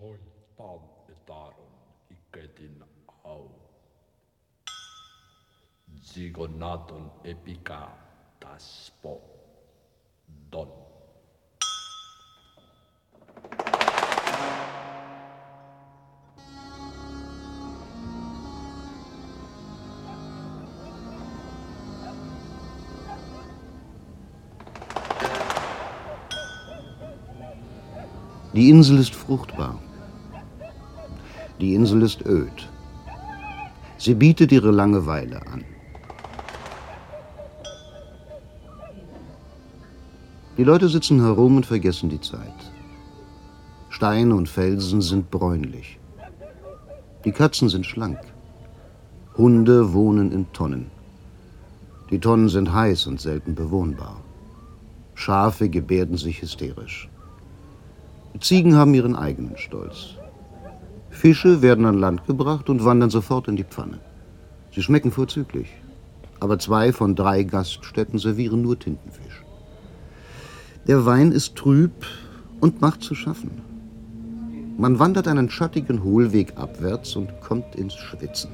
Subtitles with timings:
[0.00, 0.80] Soitan
[1.12, 1.72] etaron
[2.10, 2.84] iketin
[3.24, 3.50] au.
[6.02, 7.88] Zigonaton epica
[8.40, 9.20] taspo
[10.50, 10.68] don.
[28.54, 29.78] Die Insel ist fruchtbar.
[31.60, 32.68] Die Insel ist öd.
[33.98, 35.62] Sie bietet ihre Langeweile an.
[40.56, 42.60] Die Leute sitzen herum und vergessen die Zeit.
[43.90, 45.98] Steine und Felsen sind bräunlich.
[47.26, 48.20] Die Katzen sind schlank.
[49.36, 50.90] Hunde wohnen in Tonnen.
[52.10, 54.16] Die Tonnen sind heiß und selten bewohnbar.
[55.14, 57.10] Schafe gebärden sich hysterisch.
[58.40, 60.14] Ziegen haben ihren eigenen Stolz.
[61.20, 63.98] Fische werden an Land gebracht und wandern sofort in die Pfanne.
[64.74, 65.68] Sie schmecken vorzüglich.
[66.40, 69.44] Aber zwei von drei Gaststätten servieren nur Tintenfisch.
[70.88, 71.92] Der Wein ist trüb
[72.60, 73.50] und macht zu schaffen.
[74.78, 78.52] Man wandert einen schattigen Hohlweg abwärts und kommt ins Schwitzen.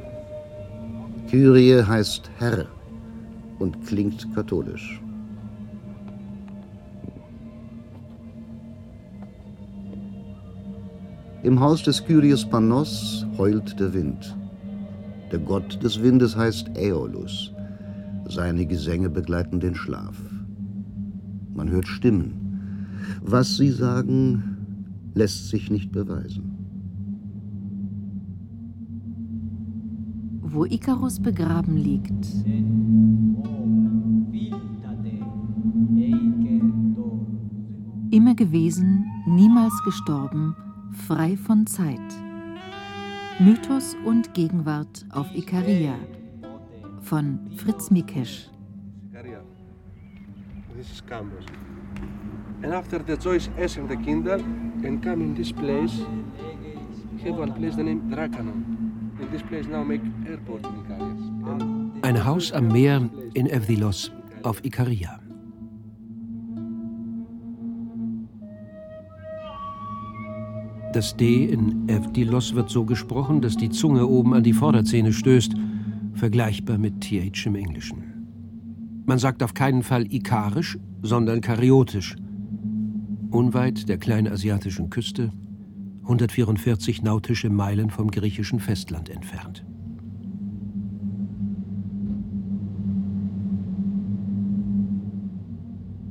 [1.30, 2.66] Kyrie heißt Herr
[3.60, 5.00] und klingt katholisch.
[11.46, 14.36] Im Haus des Kyrios Panos heult der Wind.
[15.30, 17.52] Der Gott des Windes heißt Aeolus.
[18.28, 20.20] Seine Gesänge begleiten den Schlaf.
[21.54, 22.32] Man hört Stimmen.
[23.22, 24.56] Was sie sagen,
[25.14, 26.50] lässt sich nicht beweisen.
[30.42, 32.26] Wo Ikarus begraben liegt,
[38.10, 40.56] immer gewesen, niemals gestorben,
[40.92, 42.00] frei von Zeit.
[43.38, 45.94] Mythos und Gegenwart auf Ikaria
[47.02, 48.50] von Fritz Mikesch.
[50.76, 51.44] This is Campos.
[52.62, 54.40] And after the choice S and the Kindle
[54.84, 55.92] and come in this place,
[57.24, 58.64] have one place the name Drakanon.
[59.18, 62.02] And this place now make airport in Ikaria.
[62.02, 64.12] Ein Haus am Meer in Evdilos
[64.42, 65.25] auf Ikaria.
[70.96, 75.52] Das D in Evdilos wird so gesprochen, dass die Zunge oben an die Vorderzähne stößt,
[76.14, 79.02] vergleichbar mit TH im Englischen.
[79.04, 82.16] Man sagt auf keinen Fall ikarisch, sondern kariotisch.
[83.30, 85.34] Unweit der kleinasiatischen Küste,
[86.04, 89.66] 144 nautische Meilen vom griechischen Festland entfernt.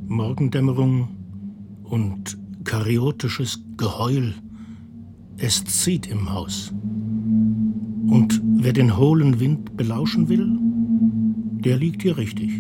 [0.06, 1.08] Morgendämmerung
[1.86, 4.36] und kariotisches Geheul.
[5.38, 6.74] Es zieht im Haus.
[8.08, 10.58] Und wer den hohlen Wind belauschen will,
[11.64, 12.52] der liegt hier richtig.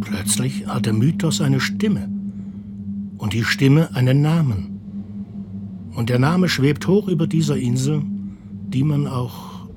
[0.00, 2.10] Plötzlich hat der Mythos eine Stimme
[3.16, 4.78] und die Stimme einen Namen.
[5.94, 8.02] Und der Name schwebt hoch über dieser Insel,
[8.68, 9.68] die man auch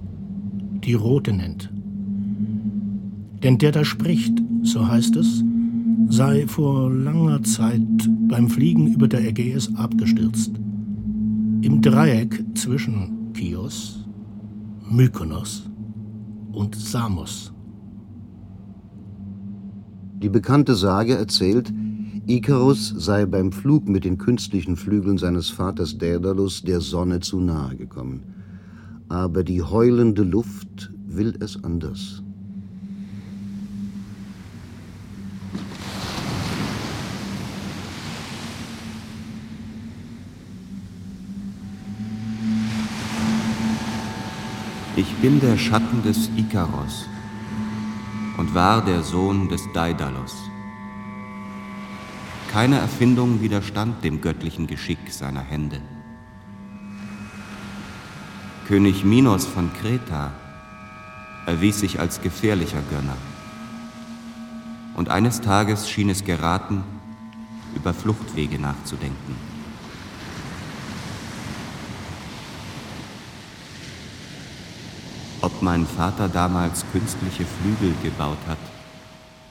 [0.84, 1.72] die Rote nennt.
[3.44, 5.44] Denn der da spricht, so heißt es,
[6.09, 7.81] sei vor langer Zeit
[8.28, 10.51] beim Fliegen über der Ägäis abgestürzt.
[11.62, 14.06] Im Dreieck zwischen Chios,
[14.90, 15.69] Mykonos
[16.51, 17.51] und Samos.
[20.22, 21.73] Die bekannte Sage erzählt,
[22.28, 27.75] Ikarus sei beim Flug mit den künstlichen Flügeln seines Vaters Daedalus der Sonne zu nahe
[27.75, 28.23] gekommen.
[29.09, 32.23] Aber die heulende Luft will es anders.
[44.97, 47.08] Ich bin der Schatten des Ikaros
[48.38, 50.35] und war der Sohn des Daidalos.
[52.52, 55.79] Keine Erfindung widerstand dem göttlichen Geschick seiner Hände.
[58.67, 60.32] König Minos von Kreta
[61.46, 63.17] erwies sich als gefährlicher Gönner.
[64.96, 66.84] Und eines Tages schien es geraten,
[67.76, 69.56] über Fluchtwege nachzudenken.
[75.47, 78.58] Ob mein Vater damals künstliche Flügel gebaut hat,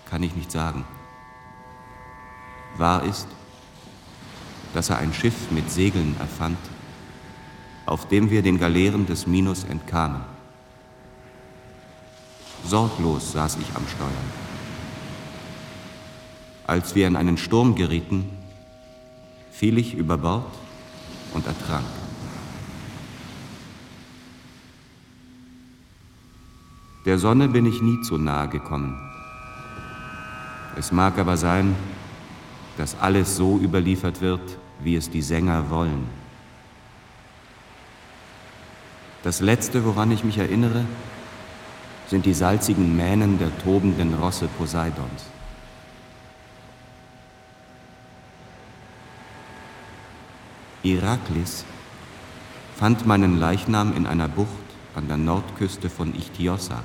[0.05, 0.85] kann ich nicht sagen.
[2.77, 3.27] Wahr ist,
[4.75, 6.59] dass er ein Schiff mit Segeln erfand,
[7.87, 10.21] auf dem wir den Galeeren des Minos entkamen.
[12.63, 14.27] Sorglos saß ich am Steuer.
[16.67, 18.37] Als wir in einen Sturm gerieten,
[19.51, 20.45] fiel ich über Bord
[21.33, 21.87] und ertrank.
[27.07, 29.01] Der Sonne bin ich nie zu nahe gekommen.
[30.77, 31.77] Es mag aber sein,
[32.79, 36.09] dass alles so überliefert wird, wie es die Sänger wollen.
[39.23, 40.85] Das Letzte, woran ich mich erinnere,
[42.09, 45.27] sind die salzigen Mähnen der tobenden Rosse Poseidons.
[50.83, 51.65] Iraklis
[52.77, 54.49] fand meinen Leichnam in einer Bucht
[54.97, 56.83] an der Nordküste von Ichtiossa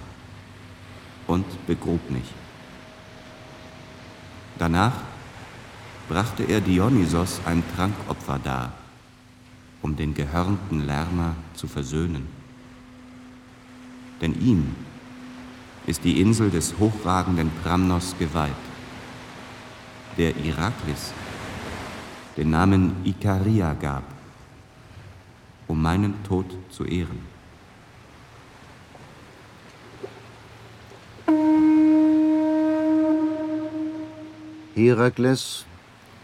[1.32, 2.30] und begrub mich.
[4.60, 4.92] Danach
[6.10, 8.74] brachte er Dionysos ein Trankopfer dar,
[9.82, 12.28] um den gehörnten Lärmer zu versöhnen.
[14.20, 14.76] Denn ihm
[15.88, 18.52] ist die Insel des hochragenden Pramnos geweiht,
[20.18, 21.14] der Iraklis
[22.36, 24.04] den Namen Ikaria gab,
[25.68, 27.31] um meinen Tod zu ehren.
[34.82, 35.66] Herakles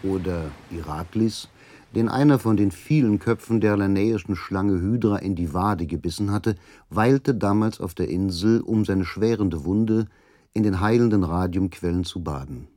[0.01, 1.47] oder Iraklis,
[1.93, 6.55] den einer von den vielen Köpfen der lanäischen Schlange Hydra in die Wade gebissen hatte,
[6.89, 10.07] weilte damals auf der Insel, um seine schwerende Wunde
[10.53, 12.67] in den heilenden Radiumquellen zu baden.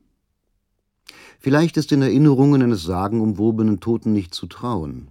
[1.39, 5.09] Vielleicht ist den Erinnerungen eines sagenumwobenen Toten nicht zu trauen,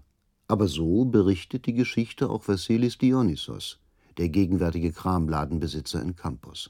[0.48, 3.80] aber so berichtet die Geschichte auch Vassilis Dionysos,
[4.20, 6.70] der gegenwärtige Kramladenbesitzer in Campos.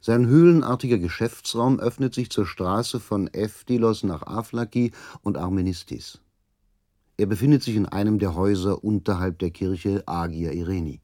[0.00, 4.92] Sein höhlenartiger Geschäftsraum öffnet sich zur Straße von Ephilos nach Aflaki
[5.22, 6.20] und Armenistis.
[7.16, 11.00] Er befindet sich in einem der Häuser unterhalb der Kirche Agia Ireni.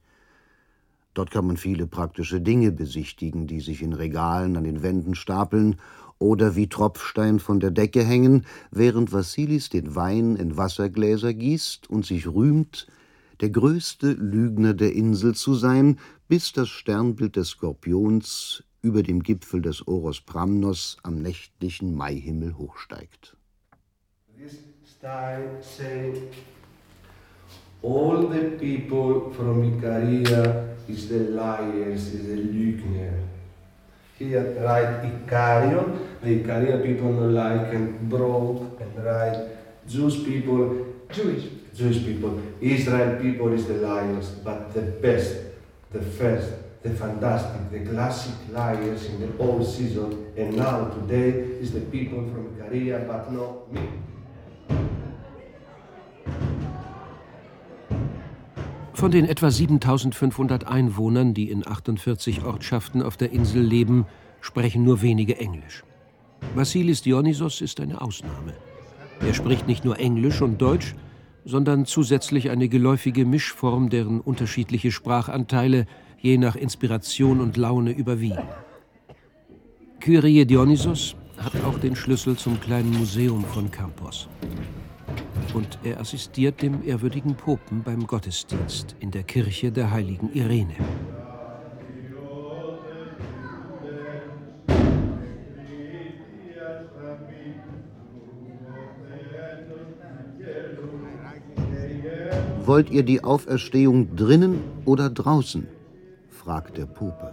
[1.13, 5.77] Dort kann man viele praktische Dinge besichtigen, die sich in Regalen an den Wänden stapeln
[6.17, 12.05] oder wie Tropfstein von der Decke hängen, während Vassilis den Wein in Wassergläser gießt und
[12.05, 12.87] sich rühmt,
[13.41, 19.61] der größte Lügner der Insel zu sein, bis das Sternbild des Skorpions über dem Gipfel
[19.61, 23.37] des Oros Pramnos am nächtlichen Maihimmel hochsteigt.
[24.37, 26.21] This style say
[27.81, 33.13] all the people from Icaria is the liars, is the Lügner.
[34.19, 39.47] Here write Icarion, the Icarian people no like and broke and write
[39.87, 45.37] Jewish people, Jewish, Jewish people, Israel people is the liars, but the best,
[45.91, 46.51] the first,
[46.83, 51.29] the fantastic, the classic liars in the old season, and now today
[51.61, 53.81] is the people from Icaria, but not me.
[58.93, 64.05] Von den etwa 7500 Einwohnern, die in 48 Ortschaften auf der Insel leben,
[64.39, 65.83] sprechen nur wenige Englisch.
[66.55, 68.53] Vassilis Dionysos ist eine Ausnahme.
[69.21, 70.95] Er spricht nicht nur Englisch und Deutsch,
[71.45, 75.85] sondern zusätzlich eine geläufige Mischform, deren unterschiedliche Sprachanteile
[76.23, 78.47] je nach Inspiration und Laune überwiegen.
[79.99, 84.29] Kyrie Dionysos hat auch den Schlüssel zum kleinen Museum von Campos.
[85.53, 90.75] Und er assistiert dem ehrwürdigen Popen beim Gottesdienst in der Kirche der heiligen Irene.
[102.65, 105.67] Wollt ihr die Auferstehung drinnen oder draußen?
[106.43, 107.31] Fragt der Puppe.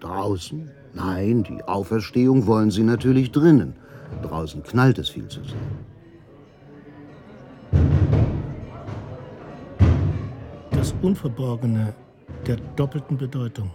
[0.00, 0.70] Draußen?
[0.92, 3.74] Nein, die Auferstehung wollen sie natürlich drinnen.
[4.22, 5.56] Draußen knallt es viel zu sehr.
[10.70, 11.94] Das Unverborgene
[12.46, 13.70] der doppelten Bedeutung.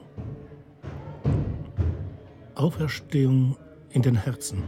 [2.54, 3.58] Auferstehung
[3.90, 4.62] in den Herzen.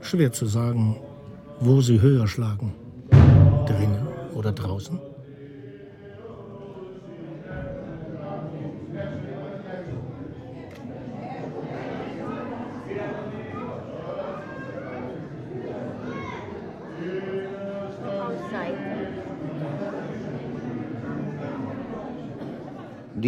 [0.00, 0.96] Schwer zu sagen,
[1.60, 2.74] wo sie höher schlagen.
[3.66, 4.98] Drinnen oder draußen?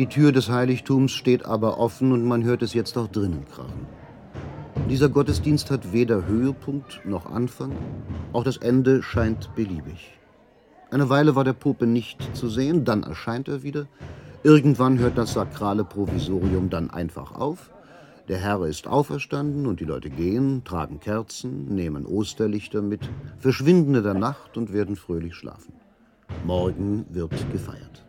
[0.01, 3.87] Die Tür des Heiligtums steht aber offen und man hört es jetzt auch drinnen krachen.
[4.89, 7.73] Dieser Gottesdienst hat weder Höhepunkt noch Anfang,
[8.33, 10.19] auch das Ende scheint beliebig.
[10.91, 13.89] Eine Weile war der Pope nicht zu sehen, dann erscheint er wieder.
[14.43, 17.71] Irgendwann hört das sakrale Provisorium dann einfach auf.
[18.27, 24.03] Der Herr ist auferstanden und die Leute gehen, tragen Kerzen, nehmen Osterlichter mit, verschwinden in
[24.03, 25.75] der Nacht und werden fröhlich schlafen.
[26.47, 28.07] Morgen wird gefeiert.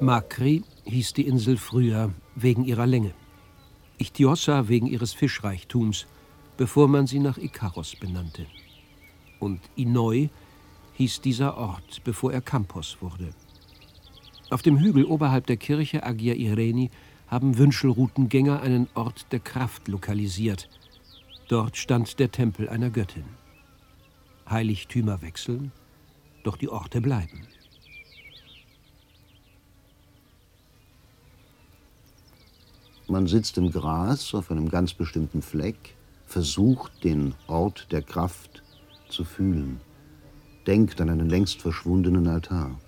[0.00, 3.12] Makri hieß die Insel früher wegen ihrer Länge.
[3.98, 6.06] Ichtiossa wegen ihres Fischreichtums,
[6.56, 8.46] bevor man sie nach Ikaros benannte.
[9.40, 10.30] Und Inoi
[10.94, 13.34] hieß dieser Ort, bevor er Campos wurde.
[14.48, 16.90] Auf dem Hügel oberhalb der Kirche Agia Ireni
[17.26, 20.70] haben Wünschelroutengänger einen Ort der Kraft lokalisiert.
[21.48, 23.24] Dort stand der Tempel einer Göttin.
[24.48, 25.72] Heiligtümer wechseln,
[26.42, 27.46] doch die Orte bleiben.
[33.10, 38.62] Man sitzt im Gras auf einem ganz bestimmten Fleck, versucht den Ort der Kraft
[39.08, 39.80] zu fühlen,
[40.68, 42.78] denkt an einen längst verschwundenen Altar.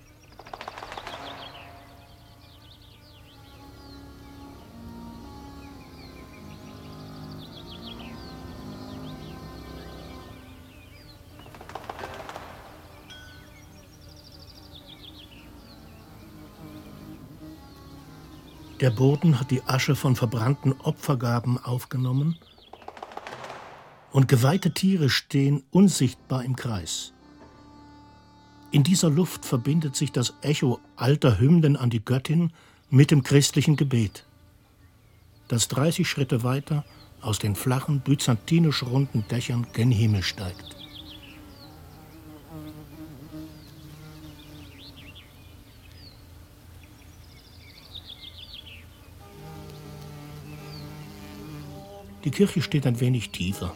[18.82, 22.36] Der Boden hat die Asche von verbrannten Opfergaben aufgenommen
[24.10, 27.12] und geweihte Tiere stehen unsichtbar im Kreis.
[28.72, 32.52] In dieser Luft verbindet sich das Echo alter Hymnen an die Göttin
[32.90, 34.26] mit dem christlichen Gebet,
[35.46, 36.84] das 30 Schritte weiter
[37.20, 40.81] aus den flachen, byzantinisch runden Dächern gen Himmel steigt.
[52.24, 53.74] Die Kirche steht ein wenig tiefer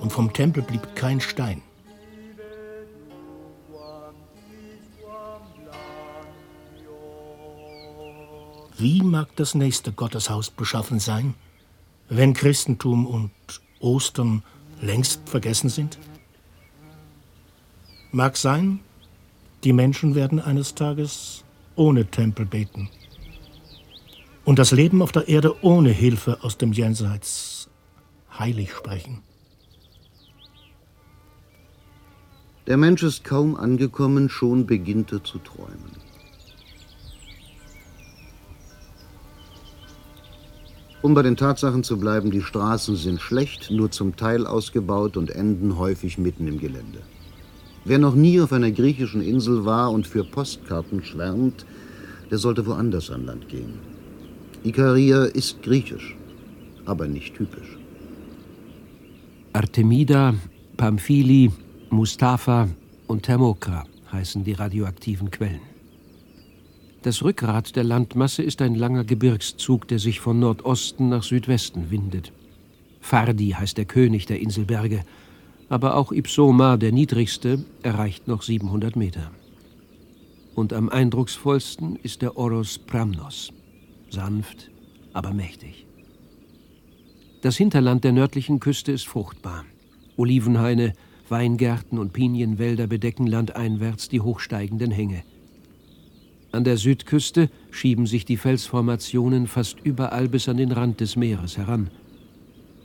[0.00, 1.62] und vom Tempel blieb kein Stein.
[8.76, 11.34] Wie mag das nächste Gotteshaus beschaffen sein,
[12.08, 13.30] wenn Christentum und
[13.78, 14.42] Ostern
[14.80, 15.98] längst vergessen sind?
[18.10, 18.80] Mag sein,
[19.62, 21.44] die Menschen werden eines Tages
[21.76, 22.88] ohne Tempel beten
[24.44, 27.53] und das Leben auf der Erde ohne Hilfe aus dem Jenseits
[28.38, 29.22] heilig sprechen.
[32.66, 36.02] Der Mensch ist kaum angekommen, schon beginnt er zu träumen.
[41.02, 45.30] Um bei den Tatsachen zu bleiben, die Straßen sind schlecht, nur zum Teil ausgebaut und
[45.30, 47.02] enden häufig mitten im Gelände.
[47.84, 51.66] Wer noch nie auf einer griechischen Insel war und für Postkarten schwärmt,
[52.30, 53.74] der sollte woanders an Land gehen.
[54.64, 56.16] Ikaria ist griechisch,
[56.86, 57.76] aber nicht typisch.
[59.54, 60.34] Artemida,
[60.76, 61.48] Pamphili,
[61.90, 62.68] Mustafa
[63.06, 65.60] und Thermokra heißen die radioaktiven Quellen.
[67.02, 72.32] Das Rückgrat der Landmasse ist ein langer Gebirgszug, der sich von Nordosten nach Südwesten windet.
[73.00, 75.04] Fardi heißt der König der Inselberge,
[75.68, 79.30] aber auch Ipsoma, der niedrigste, erreicht noch 700 Meter.
[80.56, 83.52] Und am eindrucksvollsten ist der Oros Pramnos,
[84.10, 84.72] sanft,
[85.12, 85.83] aber mächtig.
[87.44, 89.66] Das Hinterland der nördlichen Küste ist fruchtbar.
[90.16, 90.94] Olivenhaine,
[91.28, 95.24] Weingärten und Pinienwälder bedecken landeinwärts die hochsteigenden Hänge.
[96.52, 101.58] An der Südküste schieben sich die Felsformationen fast überall bis an den Rand des Meeres
[101.58, 101.90] heran.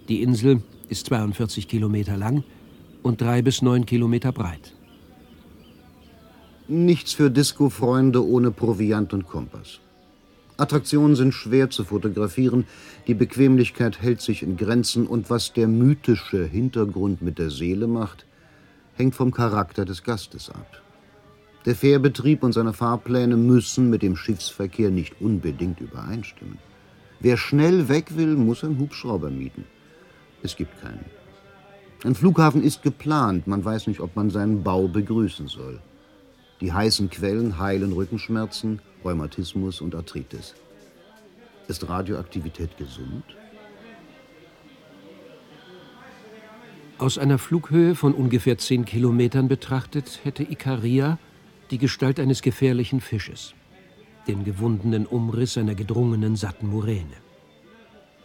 [0.09, 2.43] Die Insel ist 42 Kilometer lang
[3.01, 4.73] und drei bis neun Kilometer breit.
[6.67, 9.79] Nichts für Disco-Freunde ohne Proviant und Kompass.
[10.59, 12.65] Attraktionen sind schwer zu fotografieren,
[13.07, 18.25] die Bequemlichkeit hält sich in Grenzen und was der mythische Hintergrund mit der Seele macht,
[18.95, 20.81] hängt vom Charakter des Gastes ab.
[21.65, 26.57] Der Fährbetrieb und seine Fahrpläne müssen mit dem Schiffsverkehr nicht unbedingt übereinstimmen.
[27.19, 29.65] Wer schnell weg will, muss einen Hubschrauber mieten.
[30.41, 31.05] Es gibt keinen.
[32.03, 35.81] Ein Flughafen ist geplant, man weiß nicht, ob man seinen Bau begrüßen soll.
[36.61, 40.55] Die heißen Quellen heilen Rückenschmerzen, Rheumatismus und Arthritis.
[41.67, 43.23] Ist Radioaktivität gesund?
[46.97, 51.17] Aus einer Flughöhe von ungefähr zehn Kilometern betrachtet hätte Ikaria
[51.71, 53.53] die Gestalt eines gefährlichen Fisches,
[54.27, 57.15] den gewundenen Umriss einer gedrungenen, satten Muräne.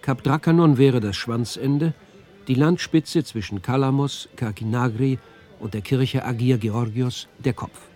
[0.02, 1.94] Kap Drakanon wäre das Schwanzende,
[2.48, 5.20] die Landspitze zwischen Kalamos, Kakinagri
[5.60, 7.93] und der Kirche Agia Georgios der Kopf.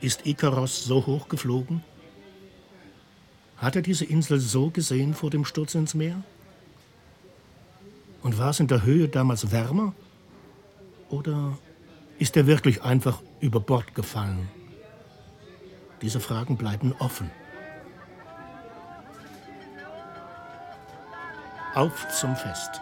[0.00, 1.82] Ist Ikaros so hoch geflogen?
[3.58, 6.22] Hat er diese Insel so gesehen vor dem Sturz ins Meer?
[8.22, 9.94] Und war es in der Höhe damals wärmer?
[11.10, 11.58] Oder
[12.18, 14.48] ist er wirklich einfach über Bord gefallen?
[16.00, 17.30] Diese Fragen bleiben offen.
[21.74, 22.80] Auf zum Fest.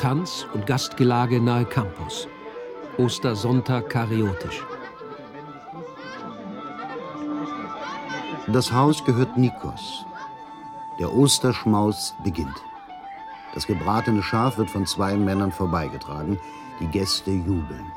[0.00, 2.26] Tanz und Gastgelage nahe Campus.
[2.96, 4.64] Ostersonntag kariotisch.
[8.46, 10.06] Das Haus gehört Nikos.
[10.98, 12.56] Der Osterschmaus beginnt.
[13.52, 16.40] Das gebratene Schaf wird von zwei Männern vorbeigetragen.
[16.80, 17.92] Die Gäste jubeln.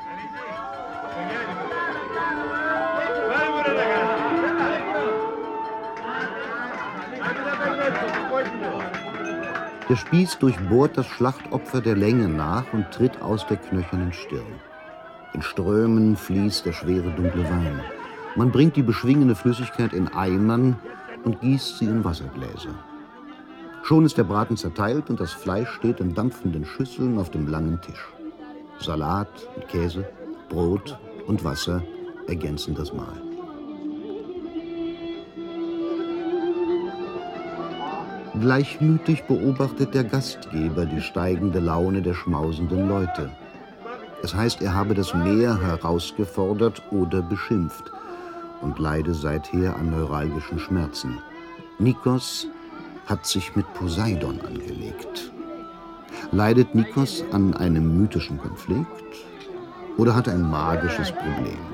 [9.90, 14.60] Der Spieß durchbohrt das Schlachtopfer der Länge nach und tritt aus der knöchernen Stirn.
[15.34, 17.80] In Strömen fließt der schwere dunkle Wein.
[18.34, 20.78] Man bringt die beschwingende Flüssigkeit in Eimern
[21.24, 22.74] und gießt sie in Wassergläser.
[23.82, 27.78] Schon ist der Braten zerteilt und das Fleisch steht in dampfenden Schüsseln auf dem langen
[27.82, 28.08] Tisch.
[28.80, 30.08] Salat und Käse,
[30.48, 31.82] Brot und Wasser
[32.26, 33.33] ergänzen das Mahl.
[38.44, 43.30] Gleichmütig beobachtet der Gastgeber die steigende Laune der schmausenden Leute.
[44.22, 47.90] Es heißt, er habe das Meer herausgefordert oder beschimpft
[48.60, 51.20] und leide seither an neuralgischen Schmerzen.
[51.78, 52.46] Nikos
[53.06, 55.32] hat sich mit Poseidon angelegt.
[56.30, 59.24] Leidet Nikos an einem mythischen Konflikt
[59.96, 61.73] oder hat er ein magisches Problem?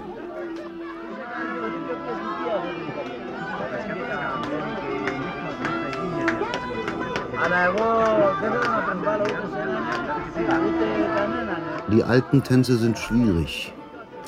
[11.93, 13.73] Die alten Tänze sind schwierig.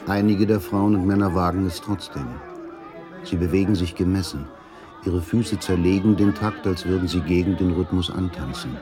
[0.09, 2.27] Einige der Frauen und Männer wagen es trotzdem.
[3.23, 4.47] Sie bewegen sich gemessen.
[5.07, 8.77] Ihre Füße zerlegen den Takt, als würden sie gegen den Rhythmus antanzen.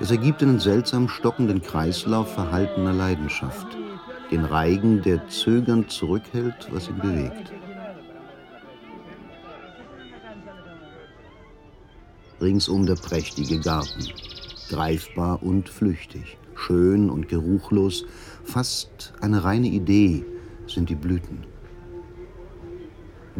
[0.00, 3.66] Es ergibt einen seltsam stockenden Kreislauf verhaltener Leidenschaft,
[4.30, 7.52] den Reigen, der zögernd zurückhält, was ihn bewegt.
[12.40, 14.08] Ringsum der prächtige Garten,
[14.70, 18.04] greifbar und flüchtig, schön und geruchlos,
[18.44, 20.24] fast eine reine Idee
[20.66, 21.44] sind die Blüten.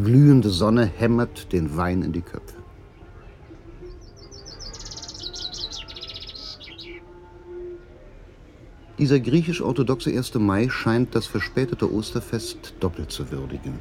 [0.02, 2.56] Glühende Sonne hämmert den Wein in die Köpfe.
[8.98, 10.34] Dieser griechisch-orthodoxe 1.
[10.34, 13.80] Mai scheint das verspätete Osterfest doppelt zu würdigen.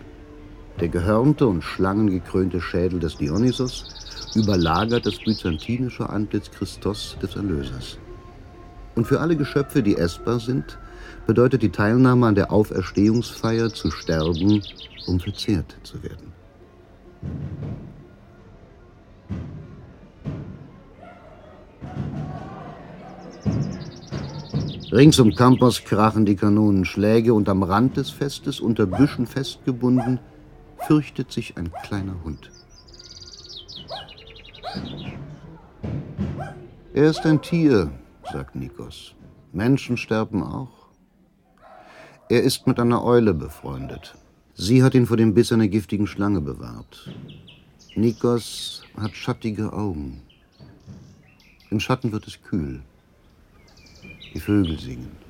[0.79, 3.85] Der gehörnte und schlangengekrönte Schädel des Dionysos
[4.35, 7.99] überlagert das byzantinische Antlitz Christos des Erlösers.
[8.95, 10.77] Und für alle Geschöpfe, die essbar sind,
[11.25, 14.61] bedeutet die Teilnahme an der Auferstehungsfeier zu sterben
[15.07, 16.31] um verzehrt zu werden.
[24.91, 30.19] Rings um Campos krachen die Kanonenschläge und am Rand des Festes, unter Büschen festgebunden,
[30.85, 32.51] fürchtet sich ein kleiner Hund.
[36.93, 37.89] Er ist ein Tier,
[38.31, 39.13] sagt Nikos.
[39.51, 40.87] Menschen sterben auch.
[42.29, 44.15] Er ist mit einer Eule befreundet.
[44.55, 47.13] Sie hat ihn vor dem Biss einer giftigen Schlange bewahrt.
[47.95, 50.21] Nikos hat schattige Augen.
[51.69, 52.81] Im Schatten wird es kühl.
[54.33, 55.20] Die Vögel singen.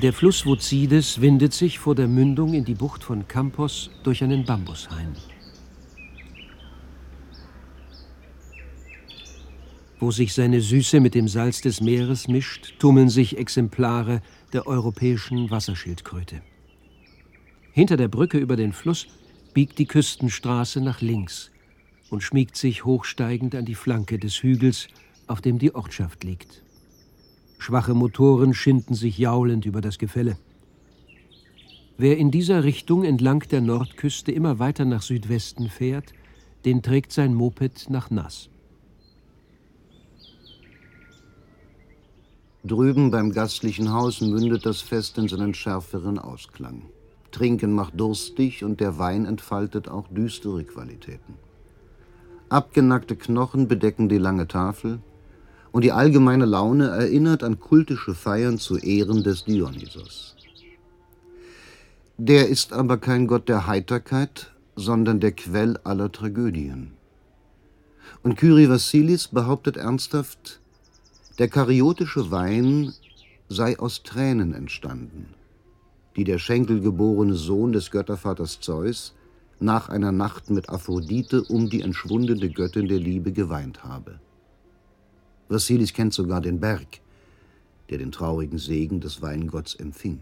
[0.00, 4.44] Der Fluss Vuzides windet sich vor der Mündung in die Bucht von Campos durch einen
[4.44, 5.16] Bambushain.
[9.98, 15.50] Wo sich seine Süße mit dem Salz des Meeres mischt, tummeln sich Exemplare der europäischen
[15.50, 16.42] Wasserschildkröte.
[17.72, 19.08] Hinter der Brücke über den Fluss
[19.52, 21.50] biegt die Küstenstraße nach links
[22.08, 24.86] und schmiegt sich hochsteigend an die Flanke des Hügels,
[25.26, 26.62] auf dem die Ortschaft liegt.
[27.58, 30.38] Schwache Motoren schinden sich jaulend über das Gefälle.
[31.96, 36.14] Wer in dieser Richtung entlang der Nordküste immer weiter nach Südwesten fährt,
[36.64, 38.48] den trägt sein Moped nach Nass.
[42.64, 46.82] Drüben beim gastlichen Haus mündet das Fest in seinen schärferen Ausklang.
[47.32, 51.34] Trinken macht durstig und der Wein entfaltet auch düstere Qualitäten.
[52.48, 55.00] Abgenackte Knochen bedecken die lange Tafel
[55.72, 60.36] und die allgemeine Laune erinnert an kultische Feiern zu Ehren des Dionysos.
[62.16, 66.92] Der ist aber kein Gott der Heiterkeit, sondern der Quell aller Tragödien.
[68.22, 70.60] Und Kyrie Vassilis behauptet ernsthaft,
[71.38, 72.92] der kariotische Wein
[73.48, 75.34] sei aus Tränen entstanden,
[76.16, 79.14] die der schenkelgeborene Sohn des Göttervaters Zeus
[79.60, 84.18] nach einer Nacht mit Aphrodite um die entschwundene Göttin der Liebe geweint habe.
[85.48, 87.00] Vassilis kennt sogar den Berg,
[87.90, 90.20] der den traurigen Segen des Weingotts empfing.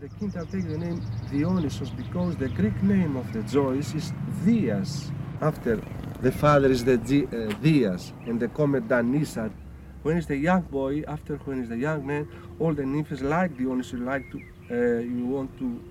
[0.00, 1.00] The Kinta take the name
[1.32, 4.12] Dionysos because the Greek name of the Zeus is
[4.44, 5.10] Dias.
[5.40, 5.80] After
[6.22, 9.50] the father is Dias and the comet Danisat
[10.06, 12.28] when he's the young boy, after when he's the young man,
[12.60, 14.38] all the nymphs like Dionysus, like to,
[14.70, 15.82] uh, you want to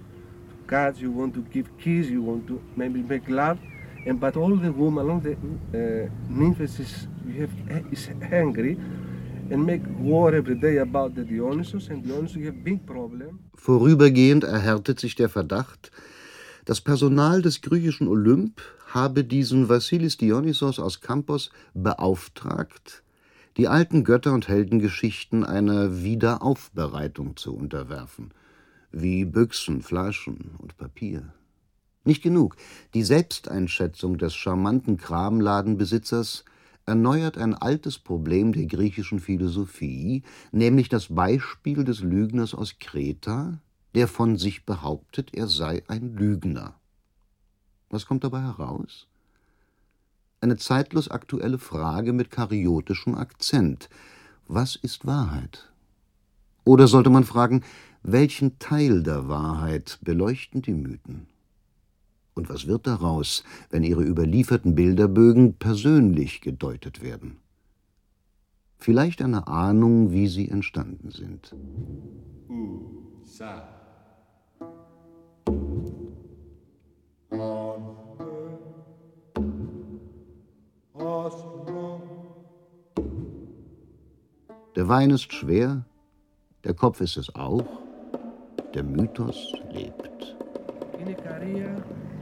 [0.69, 3.59] catch, you want to give kiss, you want to maybe make love,
[4.05, 5.35] and but all the women, all the
[5.73, 8.77] uh, nymphs is, you have, is angry
[9.51, 13.39] and make war every day about the Dionysus, and Dionysus have big problem.
[13.55, 15.91] Vorübergehend erhärtet sich der Verdacht,
[16.65, 23.03] das Personal des griechischen Olymp habe diesen Vassilis Dionysos aus Campos beauftragt,
[23.57, 28.31] die alten Götter- und Heldengeschichten einer Wiederaufbereitung zu unterwerfen,
[28.91, 31.33] wie Büchsen, Flaschen und Papier.
[32.05, 32.55] Nicht genug,
[32.93, 36.45] die Selbsteinschätzung des charmanten Kramladenbesitzers
[36.85, 43.59] erneuert ein altes Problem der griechischen Philosophie, nämlich das Beispiel des Lügners aus Kreta,
[43.95, 46.75] der von sich behauptet, er sei ein Lügner.
[47.89, 49.07] Was kommt dabei heraus?
[50.41, 53.89] Eine zeitlos aktuelle Frage mit kariotischem Akzent.
[54.47, 55.71] Was ist Wahrheit?
[56.65, 57.63] Oder sollte man fragen,
[58.03, 61.25] welchen Teil der Wahrheit beleuchten die Mythen?
[62.35, 67.37] Und was wird daraus, wenn ihre überlieferten Bilderbögen persönlich gedeutet werden?
[68.77, 71.55] Vielleicht eine Ahnung, wie sie entstanden sind.
[84.75, 85.85] Der Wein ist schwer,
[86.65, 87.65] der Kopf ist es auch,
[88.73, 90.35] der Mythos lebt.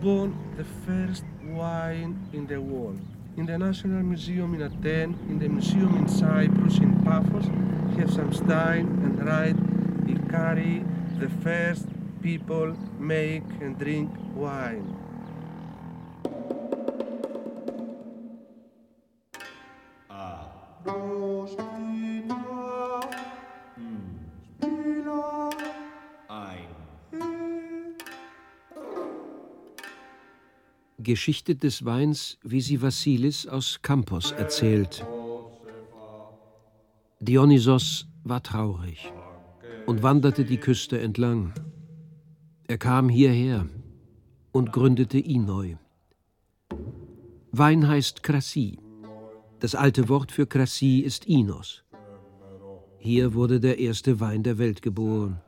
[0.04, 3.00] Born the first wine in the world.
[3.38, 7.48] In the National Museum in Athens, in the museum in Cyprus, in Paphos,
[7.98, 9.56] have some stein and write
[10.06, 10.84] Ikari,
[11.22, 11.88] the first
[12.22, 14.93] people make and drink wine.
[31.04, 35.06] Geschichte des Weins, wie sie Vassilis aus Campos erzählt.
[37.20, 39.12] Dionysos war traurig
[39.86, 41.54] und wanderte die Küste entlang.
[42.68, 43.68] Er kam hierher
[44.52, 45.78] und gründete Inoi.
[47.52, 48.80] Wein heißt Krassi.
[49.60, 51.84] Das alte Wort für Krassi ist Inos.
[52.98, 55.42] Hier wurde der erste Wein der Welt geboren.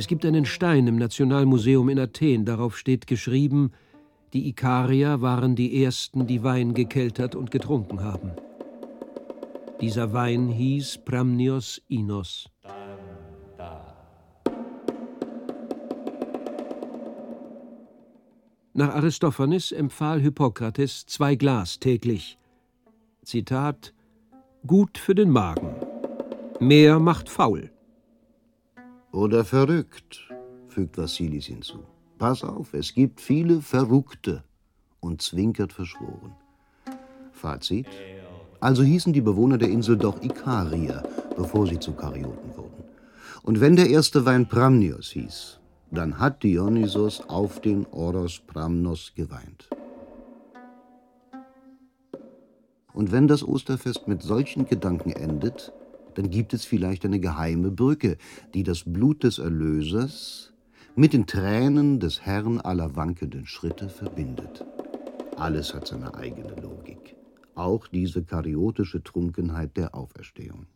[0.00, 3.72] Es gibt einen Stein im Nationalmuseum in Athen, darauf steht geschrieben,
[4.32, 8.30] die Ikarier waren die ersten, die Wein gekeltert und getrunken haben.
[9.78, 12.48] Dieser Wein hieß Pramnios Inos.
[18.72, 22.38] Nach Aristophanes empfahl Hippokrates zwei Glas täglich.
[23.22, 23.92] Zitat:
[24.66, 25.74] Gut für den Magen.
[26.58, 27.70] Mehr macht faul.
[29.12, 30.20] Oder verrückt,
[30.68, 31.80] fügt Vassilis hinzu.
[32.18, 34.44] Pass auf, es gibt viele Verrückte
[35.00, 36.32] und zwinkert verschworen.
[37.32, 37.86] Fazit:
[38.60, 41.02] Also hießen die Bewohner der Insel doch Ikarier,
[41.36, 42.84] bevor sie zu Karioten wurden.
[43.42, 45.58] Und wenn der erste Wein Pramnios hieß,
[45.90, 49.68] dann hat Dionysos auf den Oros Pramnos geweint.
[52.92, 55.72] Und wenn das Osterfest mit solchen Gedanken endet,
[56.14, 58.16] dann gibt es vielleicht eine geheime Brücke,
[58.54, 60.52] die das Blut des Erlösers
[60.96, 64.64] mit den Tränen des Herrn aller wankenden Schritte verbindet.
[65.36, 67.16] Alles hat seine eigene Logik,
[67.54, 70.66] auch diese kariotische Trunkenheit der Auferstehung.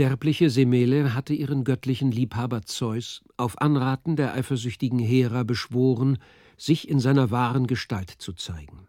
[0.00, 6.16] Sterbliche Semele hatte ihren göttlichen Liebhaber Zeus auf Anraten der eifersüchtigen Hera beschworen,
[6.56, 8.88] sich in seiner wahren Gestalt zu zeigen.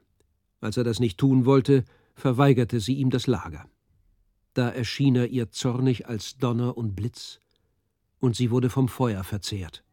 [0.61, 1.83] Als er das nicht tun wollte,
[2.15, 3.65] verweigerte sie ihm das Lager.
[4.53, 7.41] Da erschien er ihr zornig als Donner und Blitz,
[8.21, 9.83] und sie wurde vom Feuer verzehrt.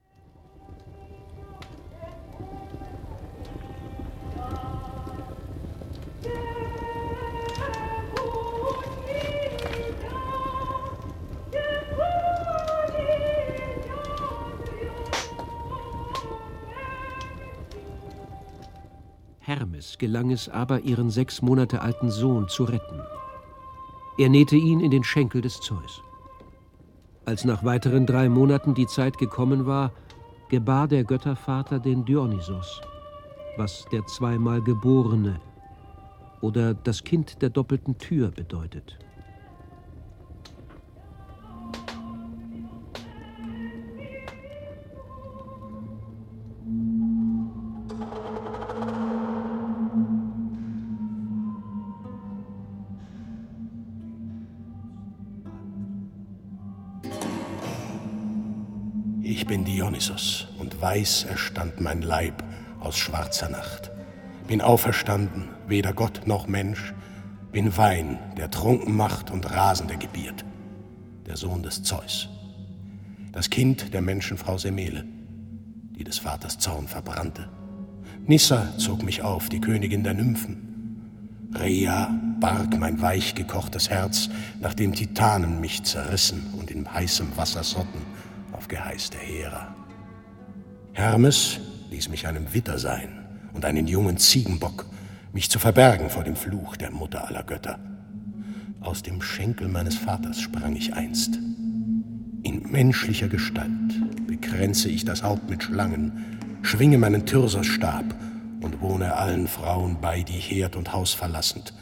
[19.79, 23.01] Hermes gelang es aber, ihren sechs Monate alten Sohn zu retten.
[24.19, 26.03] Er nähte ihn in den Schenkel des Zeus.
[27.25, 29.93] Als nach weiteren drei Monaten die Zeit gekommen war,
[30.49, 32.81] gebar der Göttervater den Dionysos,
[33.57, 35.41] was der zweimal Geborene
[36.41, 38.99] oder das Kind der doppelten Tür bedeutet.
[59.29, 62.43] Dionysos, und weiß erstand mein Leib
[62.81, 63.91] aus schwarzer Nacht.
[64.47, 66.95] Bin auferstanden, weder Gott noch Mensch,
[67.53, 70.47] bin Wein, der trunken macht und rasende gebiert,
[71.27, 72.31] der Sohn des Zeus,
[73.31, 75.05] das Kind der Menschenfrau Semele,
[75.99, 77.51] die des Vaters Zorn verbrannte.
[78.27, 81.51] Nissa zog mich auf, die Königin der Nymphen.
[81.55, 82.11] Rhea
[82.41, 88.08] barg mein weich gekochtes Herz, nachdem Titanen mich zerrissen und in heißem Wasser sotten
[88.69, 89.75] Geheiß der Hera.
[90.93, 94.87] Hermes ließ mich einem Witter sein und einen jungen Ziegenbock,
[95.33, 97.79] mich zu verbergen vor dem Fluch der Mutter aller Götter.
[98.81, 101.39] Aus dem Schenkel meines Vaters sprang ich einst.
[102.43, 108.05] In menschlicher Gestalt bekränze ich das Haupt mit Schlangen, schwinge meinen Tyrsostab
[108.61, 111.75] und wohne allen Frauen bei, die Herd und Haus verlassend,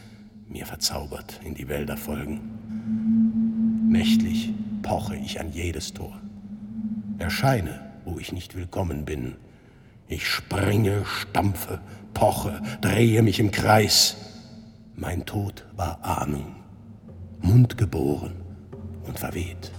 [0.49, 3.87] mir verzaubert in die Wälder folgen.
[3.89, 6.21] Nächtlich poche ich an jedes Tor.
[7.19, 9.35] Erscheine wo ich nicht willkommen bin.
[10.09, 11.81] Ich springe, stampfe,
[12.15, 14.17] poche, drehe mich im Kreis.
[14.95, 16.55] Mein Tod war Ahnung,
[17.43, 18.37] mundgeboren
[19.07, 19.73] und verweht.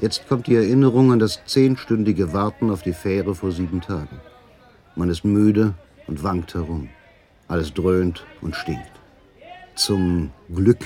[0.00, 4.20] Jetzt kommt die Erinnerung an das zehnstündige Warten auf die Fähre vor sieben Tagen.
[4.94, 5.74] Man ist müde
[6.06, 6.88] und wankt herum.
[7.48, 8.92] Alles dröhnt und stinkt.
[9.74, 10.84] Zum Glück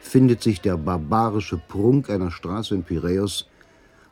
[0.00, 3.48] findet sich der barbarische Prunk einer Straße in Piräus,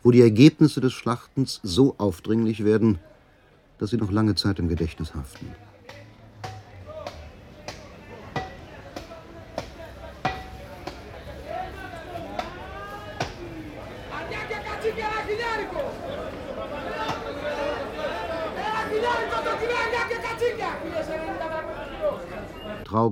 [0.02, 2.98] wo die Ergebnisse des Schlachtens so aufdringlich werden,
[3.78, 5.46] dass sie noch lange Zeit im Gedächtnis haften.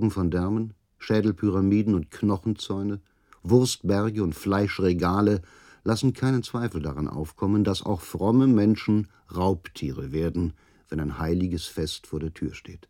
[0.04, 3.00] Trauben von Därmen, Schädelpyramiden und Knochenzäune,
[3.42, 5.40] Wurstberge und Fleischregale
[5.82, 10.52] lassen keinen Zweifel daran aufkommen, dass auch fromme Menschen Raubtiere werden,
[10.90, 12.88] wenn ein heiliges Fest vor der Tür steht.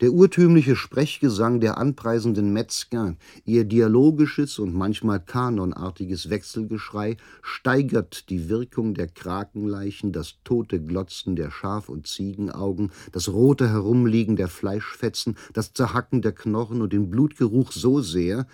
[0.00, 8.94] Der urtümliche Sprechgesang der anpreisenden Metzger, ihr dialogisches und manchmal kanonartiges Wechselgeschrei steigert die Wirkung
[8.94, 15.72] der Krakenleichen, das tote Glotzen der Schaf- und Ziegenaugen, das rote Herumliegen der Fleischfetzen, das
[15.72, 18.46] Zerhacken der Knochen und den Blutgeruch so sehr,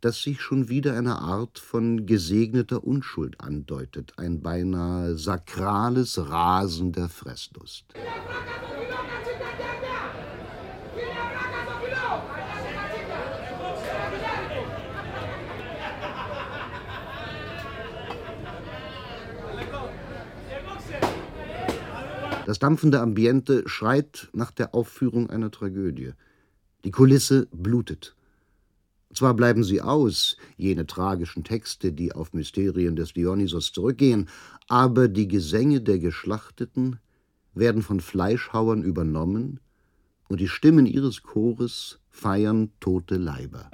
[0.00, 7.08] dass sich schon wieder eine Art von gesegneter Unschuld andeutet, ein beinahe sakrales Rasen der
[7.08, 7.86] Fresslust.
[22.52, 26.12] Das dampfende Ambiente schreit nach der Aufführung einer Tragödie.
[26.84, 28.14] Die Kulisse blutet.
[29.14, 34.28] Zwar bleiben sie aus, jene tragischen Texte, die auf Mysterien des Dionysos zurückgehen,
[34.68, 36.98] aber die Gesänge der Geschlachteten
[37.54, 39.58] werden von Fleischhauern übernommen
[40.28, 43.70] und die Stimmen ihres Chores feiern tote Leiber.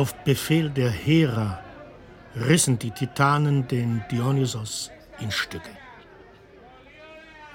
[0.00, 1.62] Auf Befehl der Hera
[2.34, 5.76] rissen die Titanen den Dionysos in Stücke.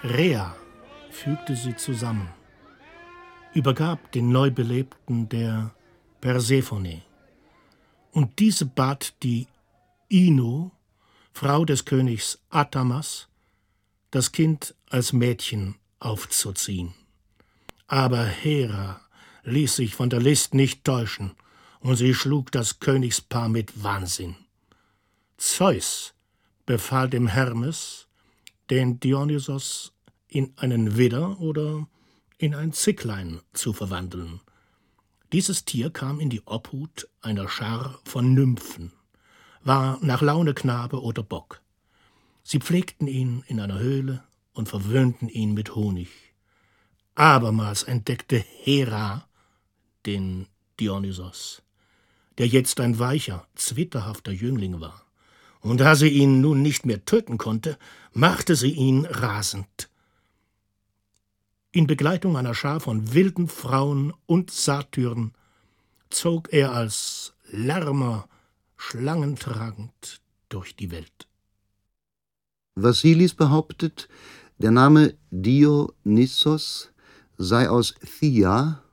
[0.03, 0.55] Rhea
[1.09, 2.29] fügte sie zusammen,
[3.55, 5.73] übergab den Neubelebten der
[6.21, 7.01] Persephone.
[8.11, 9.47] Und diese bat die
[10.07, 10.71] Ino,
[11.33, 13.27] Frau des Königs Atamas,
[14.11, 16.93] das Kind als Mädchen aufzuziehen.
[17.87, 19.01] Aber Hera
[19.45, 21.31] ließ sich von der List nicht täuschen
[21.85, 24.35] und sie schlug das Königspaar mit Wahnsinn.
[25.37, 26.15] Zeus
[26.65, 28.07] befahl dem Hermes,
[28.71, 29.93] den Dionysos
[30.27, 31.87] in einen Widder oder
[32.39, 34.41] in ein Zicklein zu verwandeln.
[35.31, 38.91] Dieses Tier kam in die Obhut einer Schar von Nymphen,
[39.61, 41.61] war nach Laune Knabe oder Bock.
[42.41, 46.09] Sie pflegten ihn in einer Höhle und verwöhnten ihn mit Honig.
[47.13, 49.27] Abermals entdeckte Hera
[50.07, 50.47] den
[50.79, 51.61] Dionysos,
[52.37, 55.05] der jetzt ein weicher, zwitterhafter Jüngling war.
[55.61, 57.77] Und da sie ihn nun nicht mehr töten konnte,
[58.13, 59.89] machte sie ihn rasend.
[61.71, 65.33] In Begleitung einer Schar von wilden Frauen und Satyren
[66.09, 68.29] zog er als Lärmer
[68.77, 71.27] schlangentragend durch die Welt.
[72.75, 74.07] Vassilis behauptet,
[74.57, 76.91] der Name Dionysos
[77.37, 78.84] sei aus Thia,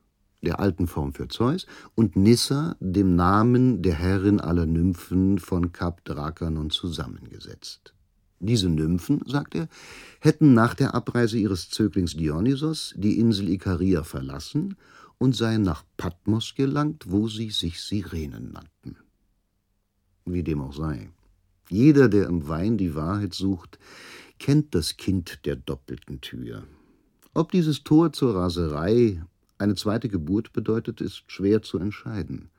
[0.43, 6.05] der alten Form für Zeus, und Nissa, dem Namen der Herrin aller Nymphen von Kap
[6.05, 7.95] Drakanon, zusammengesetzt.
[8.41, 9.69] Diese Nymphen, sagt er,
[10.21, 14.77] hätten nach der Abreise ihres Zöglings Dionysos die Insel Ikaria verlassen
[15.19, 18.97] und seien nach Patmos gelangt, wo sie sich Sirenen nannten.
[20.25, 21.11] Wie dem auch sei.
[21.71, 23.79] Jeder, der im Wein die Wahrheit sucht,
[24.41, 26.65] kennt das Kind der doppelten Tür.
[27.35, 29.23] Ob dieses Tor zur Raserei
[29.63, 32.51] eine zweite Geburt bedeutet, ist schwer zu entscheiden.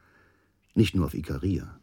[0.74, 1.80] Nicht nur auf Ikaria.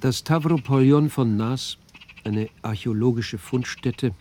[0.00, 1.78] Das Tavropolion von Nas,
[2.24, 4.14] eine archäologische Fundstätte,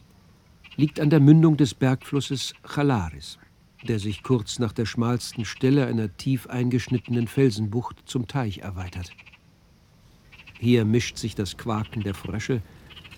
[0.76, 3.40] liegt an der Mündung des Bergflusses Chalaris,
[3.88, 9.12] der sich kurz nach der schmalsten Stelle einer tief eingeschnittenen Felsenbucht zum Teich erweitert.
[10.62, 12.62] Hier mischt sich das Quaken der Frösche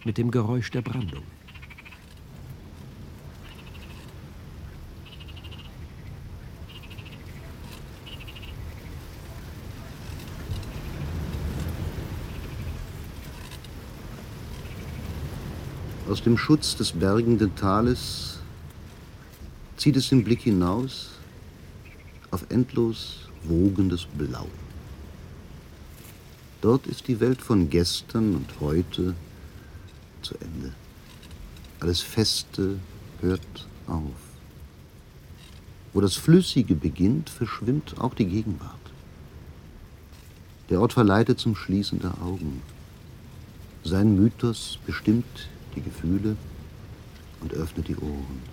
[0.05, 1.23] mit dem Geräusch der Brandung.
[16.09, 18.39] Aus dem Schutz des bergenden Tales
[19.75, 21.09] zieht es den Blick hinaus
[22.31, 24.47] auf endlos wogendes Blau.
[26.63, 29.15] Dort ist die Welt von gestern und heute
[30.21, 30.73] zu Ende.
[31.81, 32.79] Alles Feste
[33.19, 34.15] hört auf.
[35.91, 38.79] Wo das Flüssige beginnt, verschwimmt auch die Gegenwart.
[40.69, 42.61] Der Ort verleitet zum Schließen der Augen.
[43.83, 46.37] Sein Mythos bestimmt die Gefühle
[47.41, 48.52] und öffnet die Ohren.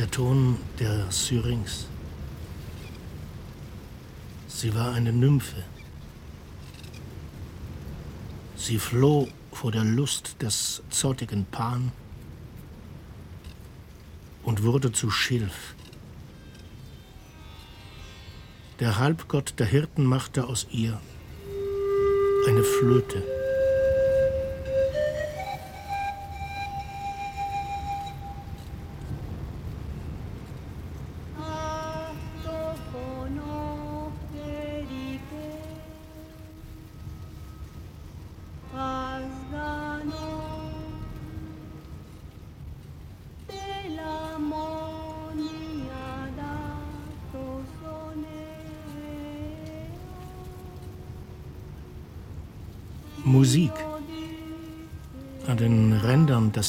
[0.00, 1.86] Der Ton der Syrinx.
[4.48, 5.62] Sie war eine Nymphe.
[8.56, 11.92] Sie floh vor der Lust des zottigen Pan
[14.42, 15.74] und wurde zu Schilf.
[18.78, 20.98] Der Halbgott der Hirten machte aus ihr
[22.48, 23.39] eine Flöte.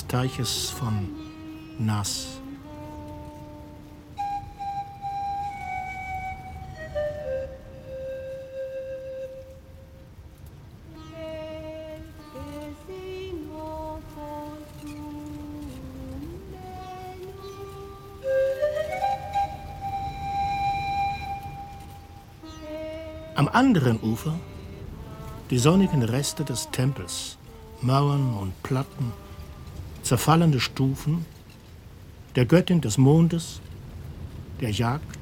[0.08, 1.10] Teiches von
[1.80, 2.28] Nas.
[23.36, 24.34] Am anderen Ufer
[25.50, 27.38] die sonnigen Reste des Tempels,
[27.82, 29.12] Mauern und Platten,
[30.12, 31.26] zerfallende Stufen,
[32.36, 33.62] der Göttin des Mondes,
[34.59, 35.18] der Jagd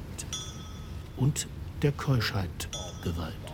[1.16, 1.46] und
[1.84, 2.68] der Keuschheit
[3.04, 3.49] geweiht.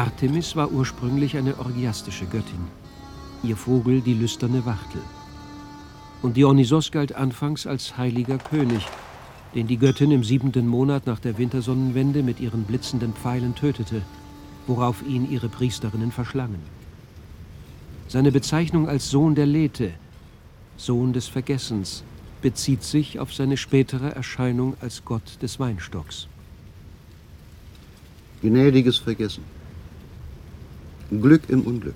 [0.00, 2.64] Artemis war ursprünglich eine orgiastische Göttin,
[3.42, 5.02] ihr Vogel die lüsterne Wachtel.
[6.22, 8.86] Und Dionysos galt anfangs als heiliger König,
[9.54, 14.00] den die Göttin im siebenten Monat nach der Wintersonnenwende mit ihren blitzenden Pfeilen tötete,
[14.66, 16.62] worauf ihn ihre Priesterinnen verschlangen.
[18.08, 19.90] Seine Bezeichnung als Sohn der Lethe,
[20.78, 22.04] Sohn des Vergessens,
[22.40, 26.26] bezieht sich auf seine spätere Erscheinung als Gott des Weinstocks.
[28.40, 29.59] Gnädiges Vergessen.
[31.10, 31.94] Glück im Unglück.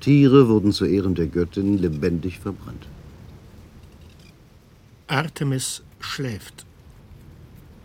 [0.00, 2.86] Tiere wurden zu Ehren der Göttin lebendig verbrannt.
[5.08, 6.64] Artemis schläft,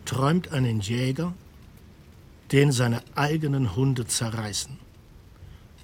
[0.06, 1.34] träumt einen Jäger,
[2.52, 4.78] den seine eigenen Hunde zerreißen.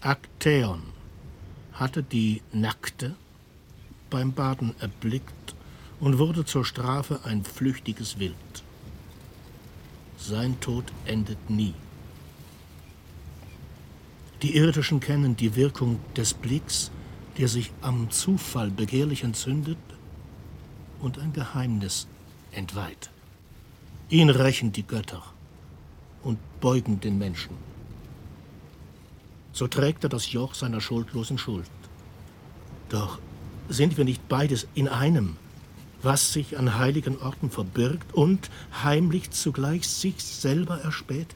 [0.01, 0.81] Aktäon
[1.73, 3.15] hatte die Nackte
[4.09, 5.55] beim Baden erblickt
[5.99, 8.35] und wurde zur Strafe ein flüchtiges Wild.
[10.17, 11.73] Sein Tod endet nie.
[14.41, 16.91] Die Irdischen kennen die Wirkung des Blicks,
[17.37, 19.77] der sich am Zufall begehrlich entzündet
[21.01, 22.07] und ein Geheimnis
[22.51, 23.09] entweiht.
[24.09, 25.23] Ihn rächen die Götter
[26.23, 27.55] und beugen den Menschen.
[29.51, 31.69] So trägt er das Joch seiner schuldlosen Schuld.
[32.87, 33.19] Doch
[33.67, 35.35] sind wir nicht beides in einem,
[36.01, 38.49] was sich an heiligen Orten verbirgt und
[38.83, 41.35] heimlich zugleich sich selber erspäht?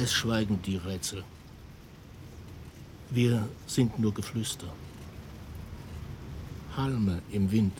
[0.00, 1.24] Es schweigen die Rätsel.
[3.10, 4.72] Wir sind nur Geflüster.
[6.76, 7.72] Halme im Wind.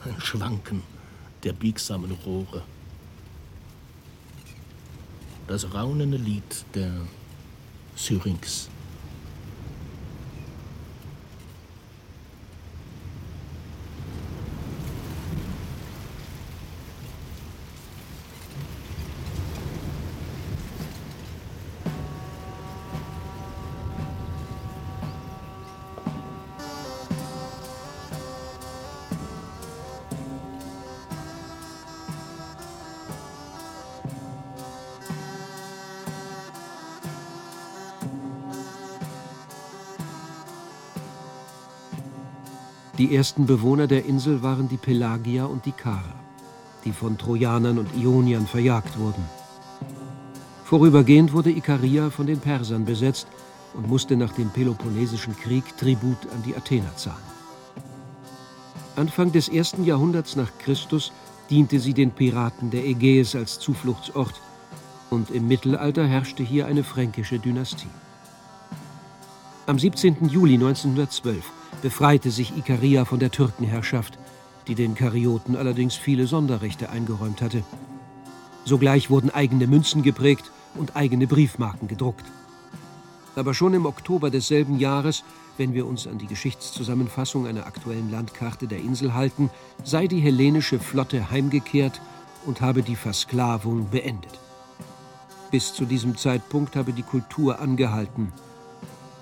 [0.00, 0.82] Ein Schwanken
[1.44, 2.64] der biegsamen Rohre.
[5.46, 6.92] Das raunende Lied der
[7.94, 8.68] Syrinx.
[43.08, 46.20] Die ersten Bewohner der Insel waren die Pelagier und die Karer,
[46.84, 49.24] die von Trojanern und Ioniern verjagt wurden.
[50.64, 53.26] Vorübergehend wurde Ikaria von den Persern besetzt
[53.72, 57.16] und musste nach dem Peloponnesischen Krieg Tribut an die Athener zahlen.
[58.94, 61.10] Anfang des ersten Jahrhunderts nach Christus
[61.48, 64.34] diente sie den Piraten der Ägäis als Zufluchtsort
[65.08, 67.88] und im Mittelalter herrschte hier eine fränkische Dynastie.
[69.64, 70.28] Am 17.
[70.28, 74.18] Juli 1912 befreite sich Ikaria von der Türkenherrschaft,
[74.66, 77.62] die den Karioten allerdings viele Sonderrechte eingeräumt hatte.
[78.64, 82.24] Sogleich wurden eigene Münzen geprägt und eigene Briefmarken gedruckt.
[83.34, 85.24] Aber schon im Oktober desselben Jahres,
[85.56, 89.50] wenn wir uns an die Geschichtszusammenfassung einer aktuellen Landkarte der Insel halten,
[89.84, 92.00] sei die hellenische Flotte heimgekehrt
[92.46, 94.38] und habe die Versklavung beendet.
[95.50, 98.32] Bis zu diesem Zeitpunkt habe die Kultur angehalten–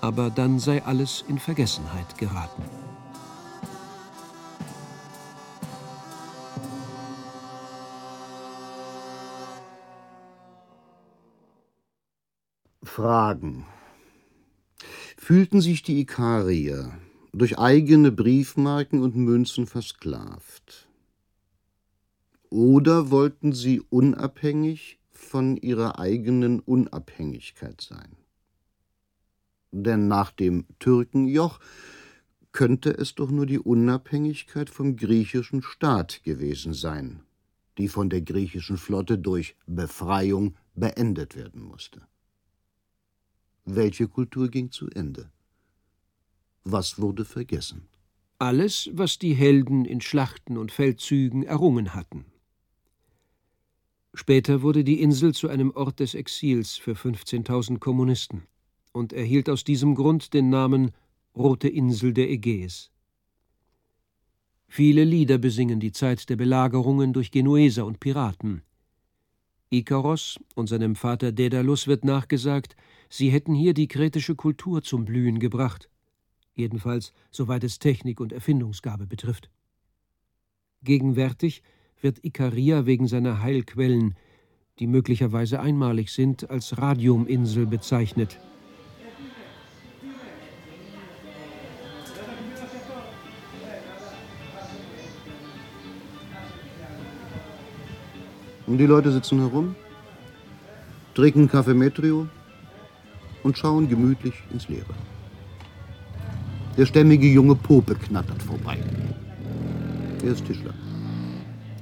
[0.01, 2.63] aber dann sei alles in Vergessenheit geraten.
[12.97, 13.67] Fragen.
[15.17, 16.97] Fühlten sich die Ikarier
[17.31, 20.87] durch eigene Briefmarken und Münzen versklavt?
[22.49, 28.16] Oder wollten sie unabhängig von ihrer eigenen Unabhängigkeit sein?
[29.71, 31.59] Denn nach dem Türkenjoch
[32.51, 37.21] könnte es doch nur die Unabhängigkeit vom griechischen Staat gewesen sein,
[37.77, 42.01] die von der griechischen Flotte durch Befreiung beendet werden musste.
[43.65, 45.29] Welche Kultur ging zu Ende?
[46.63, 47.87] Was wurde vergessen?
[48.39, 52.25] Alles, was die Helden in Schlachten und Feldzügen errungen hatten.
[54.13, 58.47] Später wurde die Insel zu einem Ort des Exils für 15.000 Kommunisten
[58.97, 60.91] und erhielt aus diesem Grund den Namen
[61.35, 62.91] Rote Insel der Ägäis.
[64.67, 68.63] Viele Lieder besingen die Zeit der Belagerungen durch Genueser und Piraten.
[69.69, 72.75] Ikaros und seinem Vater Daedalus wird nachgesagt,
[73.09, 75.89] sie hätten hier die kretische Kultur zum Blühen gebracht,
[76.53, 79.49] jedenfalls soweit es Technik und Erfindungsgabe betrifft.
[80.83, 81.63] Gegenwärtig
[82.01, 84.15] wird Ikaria wegen seiner Heilquellen,
[84.79, 88.39] die möglicherweise einmalig sind, als Radiuminsel bezeichnet.
[98.67, 99.75] Und die Leute sitzen herum,
[101.15, 102.27] trinken Kaffee Metrio
[103.41, 104.93] und schauen gemütlich ins Leere.
[106.77, 108.77] Der stämmige junge Pope knattert vorbei.
[110.21, 110.73] Er ist Tischler.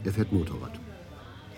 [0.04, 0.80] Er fährt Motorrad.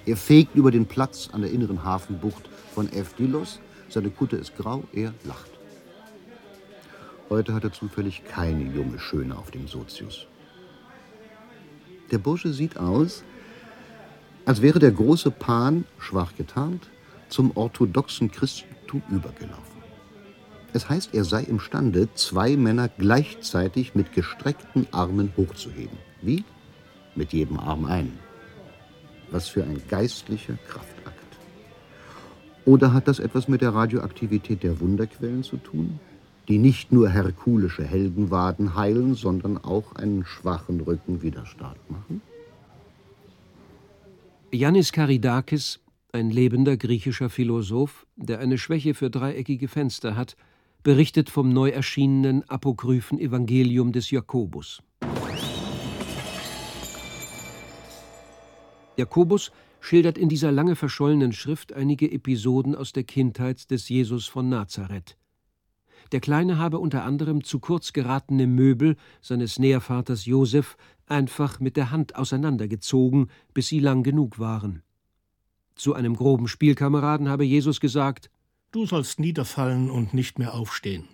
[0.06, 3.60] Er fegt über den Platz an der inneren Hafenbucht von Evdilos.
[3.90, 5.52] Seine Kutte ist grau, er lacht.
[7.30, 10.28] Heute hat er zufällig keine junge Schöne auf dem Sozius.
[12.12, 13.26] Der Bursche sieht aus,
[14.48, 16.90] als wäre der große Pan, schwach getarnt,
[17.28, 19.82] zum orthodoxen Christentum übergelaufen.
[20.72, 25.98] Es heißt, er sei imstande, zwei Männer gleichzeitig mit gestreckten Armen hochzuheben.
[26.22, 26.46] Wie?
[27.14, 28.20] Mit jedem Arm einen.
[29.32, 31.18] Was für ein geistlicher Kraftakt.
[32.64, 36.00] Oder hat das etwas mit der Radioaktivität der Wunderquellen zu tun,
[36.48, 42.22] die nicht nur herkulische Heldenwaden heilen, sondern auch einen schwachen Rücken wieder stark machen?
[44.52, 45.82] Yannis Karidakis,
[46.14, 50.38] ein lebender griechischer Philosoph, der eine Schwäche für dreieckige Fenster hat,
[50.84, 54.82] berichtet vom neu erschienenen apokryphen Evangelium des Jakobus.
[58.96, 64.48] Jakobus schildert in dieser lange verschollenen Schrift einige Episoden aus der Kindheit des Jesus von
[64.48, 65.18] Nazareth.
[66.14, 70.78] Der Kleine habe unter anderem zu kurz geratene Möbel seines Nährvaters Josef
[71.08, 74.84] einfach mit der Hand auseinandergezogen, bis sie lang genug waren.
[75.76, 78.30] Zu einem groben Spielkameraden habe Jesus gesagt:
[78.72, 81.08] Du sollst niederfallen und nicht mehr aufstehen.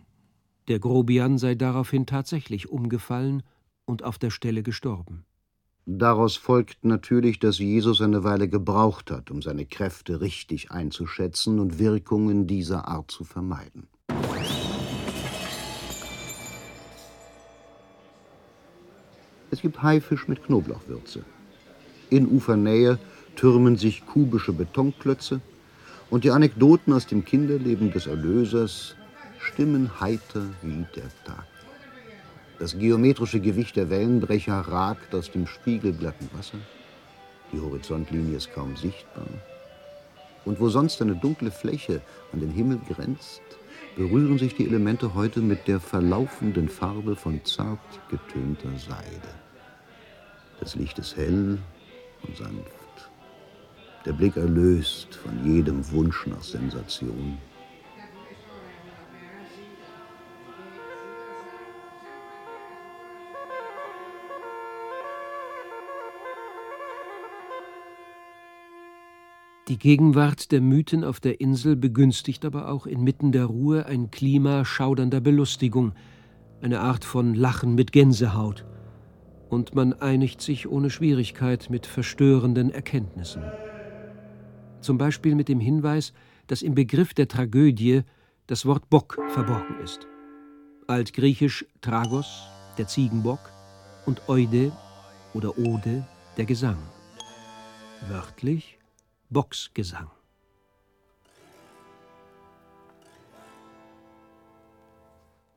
[0.68, 3.44] Der Grobian sei daraufhin tatsächlich umgefallen
[3.86, 5.26] und auf der Stelle gestorben.
[5.86, 11.78] Daraus folgt natürlich, dass Jesus eine Weile gebraucht hat, um seine Kräfte richtig einzuschätzen und
[11.78, 13.90] Wirkungen dieser Art zu vermeiden.
[19.54, 21.24] Es gibt Haifisch mit Knoblauchwürze.
[22.10, 22.98] In Ufernähe
[23.36, 25.42] türmen sich kubische Betonklötze
[26.10, 28.96] und die Anekdoten aus dem Kinderleben des Erlösers
[29.38, 31.46] stimmen heiter wie der Tag.
[32.58, 36.58] Das geometrische Gewicht der Wellenbrecher ragt aus dem spiegelglatten Wasser.
[37.52, 39.28] Die Horizontlinie ist kaum sichtbar.
[40.46, 42.02] Und wo sonst eine dunkle Fläche
[42.32, 43.44] an den Himmel grenzt,
[43.96, 47.78] berühren sich die Elemente heute mit der verlaufenden Farbe von zart
[48.10, 49.43] getönter Seide.
[50.64, 51.58] Das Licht ist hell
[52.26, 53.12] und sanft.
[54.06, 57.38] Der Blick erlöst von jedem Wunsch nach Sensation.
[69.68, 74.64] Die Gegenwart der Mythen auf der Insel begünstigt aber auch inmitten der Ruhe ein Klima
[74.64, 75.92] schaudernder Belustigung,
[76.62, 78.64] eine Art von Lachen mit Gänsehaut.
[79.54, 83.44] Und man einigt sich ohne Schwierigkeit mit verstörenden Erkenntnissen.
[84.82, 86.12] Zum Beispiel mit dem Hinweis,
[86.48, 88.02] dass im Begriff der Tragödie
[88.48, 90.08] das Wort Bock verborgen ist.
[90.88, 92.48] Altgriechisch Tragos,
[92.80, 93.52] der Ziegenbock,
[94.08, 94.72] und Eude
[95.36, 96.04] oder Ode,
[96.36, 96.80] der Gesang.
[98.10, 98.80] Wörtlich
[99.30, 100.10] Boxgesang.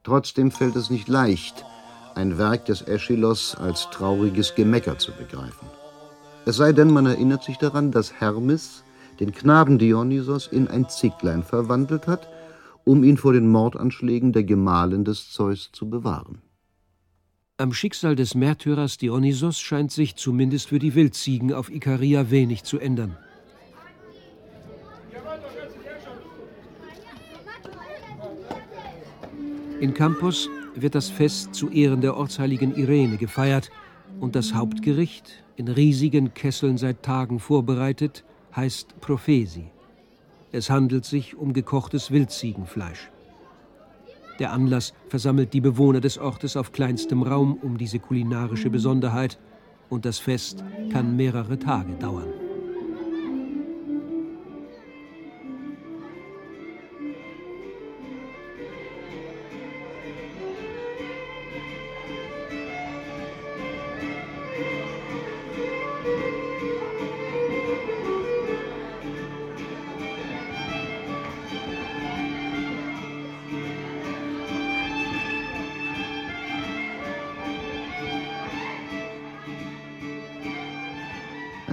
[0.03, 1.65] Trotzdem fällt es nicht leicht,
[2.17, 5.69] ein Werk des Aeschylos als trauriges Gemecker zu begreifen.
[6.47, 8.85] Es sei denn, man erinnert sich daran, dass Hermes
[9.21, 12.29] den Knaben Dionysos in ein Zicklein verwandelt hat,
[12.85, 16.41] um ihn vor den Mordanschlägen der Gemahlin des Zeus zu bewahren.
[17.59, 22.79] Am Schicksal des Märtyrers Dionysos scheint sich zumindest für die Wildziegen auf Ikaria wenig zu
[22.79, 23.17] ändern.
[29.81, 30.49] In Campus
[30.83, 33.71] wird das Fest zu Ehren der ortsheiligen Irene gefeiert
[34.21, 38.25] und das Hauptgericht, in riesigen Kesseln seit Tagen vorbereitet,
[38.55, 39.71] heißt Prophesi.
[40.53, 43.11] Es handelt sich um gekochtes Wildziegenfleisch.
[44.39, 49.39] Der Anlass versammelt die Bewohner des Ortes auf kleinstem Raum um diese kulinarische Besonderheit
[49.89, 50.63] und das Fest
[50.93, 52.46] kann mehrere Tage dauern.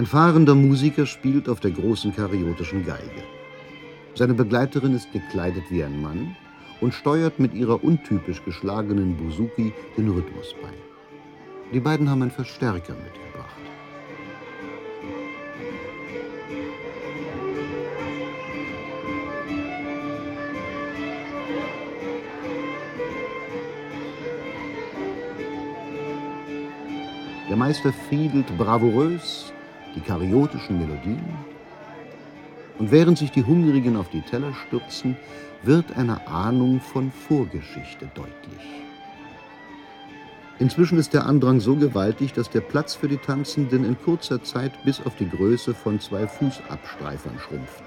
[0.04, 3.22] Ein fahrender Musiker spielt auf der großen kariotischen Geige.
[4.14, 6.36] Seine Begleiterin ist gekleidet wie ein Mann
[6.82, 10.68] und steuert mit ihrer untypisch geschlagenen Buzuki den Rhythmus bei.
[11.72, 13.56] Die beiden haben einen Verstärker mitgebracht.
[27.48, 29.53] Der Meister fiedelt bravourös
[29.94, 31.22] die kariotischen Melodien
[32.78, 35.16] Und während sich die Hungrigen auf die Teller stürzen,
[35.62, 38.84] wird eine Ahnung von Vorgeschichte deutlich.
[40.58, 44.72] Inzwischen ist der Andrang so gewaltig, dass der Platz für die Tanzenden in kurzer Zeit
[44.84, 47.82] bis auf die Größe von zwei Fußabstreifern schrumpft.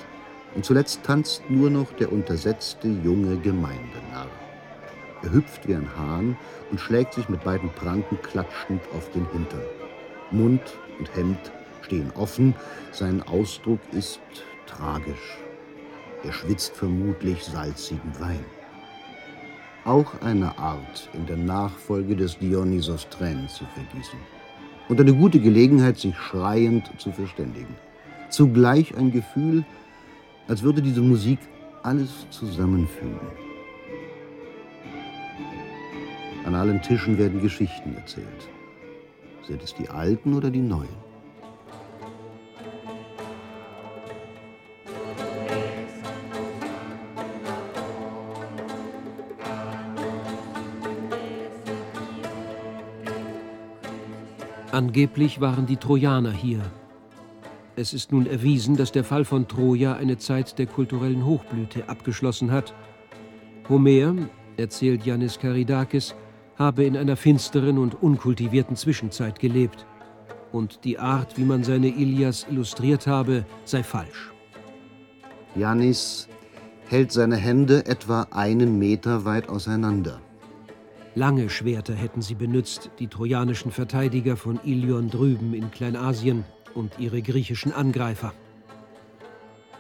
[0.54, 4.28] Und zuletzt tanzt nur noch der untersetzte junge Gemeindenarr.
[5.24, 6.38] Er hüpft wie ein Hahn
[6.70, 9.64] und schlägt sich mit beiden Pranken klatschend auf den Hintern.
[10.32, 10.62] Mund
[11.00, 11.52] und Hemd
[11.88, 12.54] stehen offen,
[12.92, 14.20] sein Ausdruck ist
[14.66, 15.38] tragisch.
[16.24, 18.44] Er schwitzt vermutlich salzigen Wein.
[19.86, 24.20] Auch eine Art, in der Nachfolge des Dionysos Tränen zu vergießen.
[24.90, 27.76] Und eine gute Gelegenheit, sich schreiend zu verständigen.
[28.30, 29.64] Zugleich ein Gefühl,
[30.50, 31.40] als würde diese Musik
[31.84, 33.20] alles zusammenfügen.
[36.46, 38.50] An allen Tischen werden Geschichten erzählt.
[39.48, 41.07] Sind es die alten oder die neuen?
[54.78, 56.62] Angeblich waren die Trojaner hier.
[57.76, 62.52] Es ist nun erwiesen, dass der Fall von Troja eine Zeit der kulturellen Hochblüte abgeschlossen
[62.52, 62.76] hat.
[63.70, 64.14] Homer,
[64.56, 66.14] erzählt Yannis Karidakis,
[66.60, 69.88] habe in einer finsteren und unkultivierten Zwischenzeit gelebt.
[70.52, 74.32] Und die Art, wie man seine Ilias illustriert habe, sei falsch.
[75.56, 76.28] Yannis
[76.88, 80.22] hält seine Hände etwa einen Meter weit auseinander.
[81.18, 86.46] Lange Schwerter hätten sie benützt, die trojanischen Verteidiger von Ilion drüben in Kleinasien
[86.76, 88.34] und ihre griechischen Angreifer.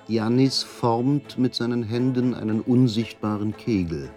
[0.07, 4.09] Janis formt mit seinen Händen einen unsichtbaren Kegel.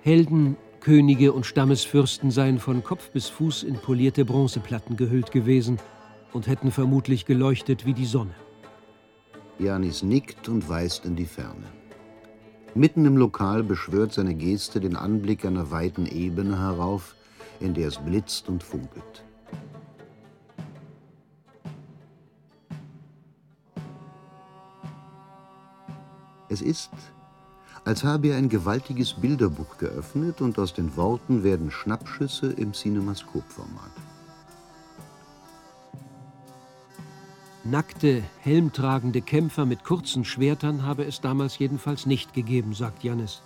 [0.00, 5.78] Helden, Könige und Stammesfürsten seien von Kopf bis Fuß in polierte Bronzeplatten gehüllt gewesen
[6.32, 8.34] und hätten vermutlich geleuchtet wie die Sonne.
[9.58, 11.77] Janis nickt und weist in die Ferne.
[12.74, 17.14] Mitten im Lokal beschwört seine Geste den Anblick einer weiten Ebene herauf,
[17.60, 19.24] in der es blitzt und funkelt.
[26.50, 26.90] Es ist,
[27.84, 34.07] als habe er ein gewaltiges Bilderbuch geöffnet und aus den Worten werden Schnappschüsse im Cinemascope-Format.
[37.70, 43.42] Nackte, helmtragende Kämpfer mit kurzen Schwertern habe es damals jedenfalls nicht gegeben, sagt Jannis.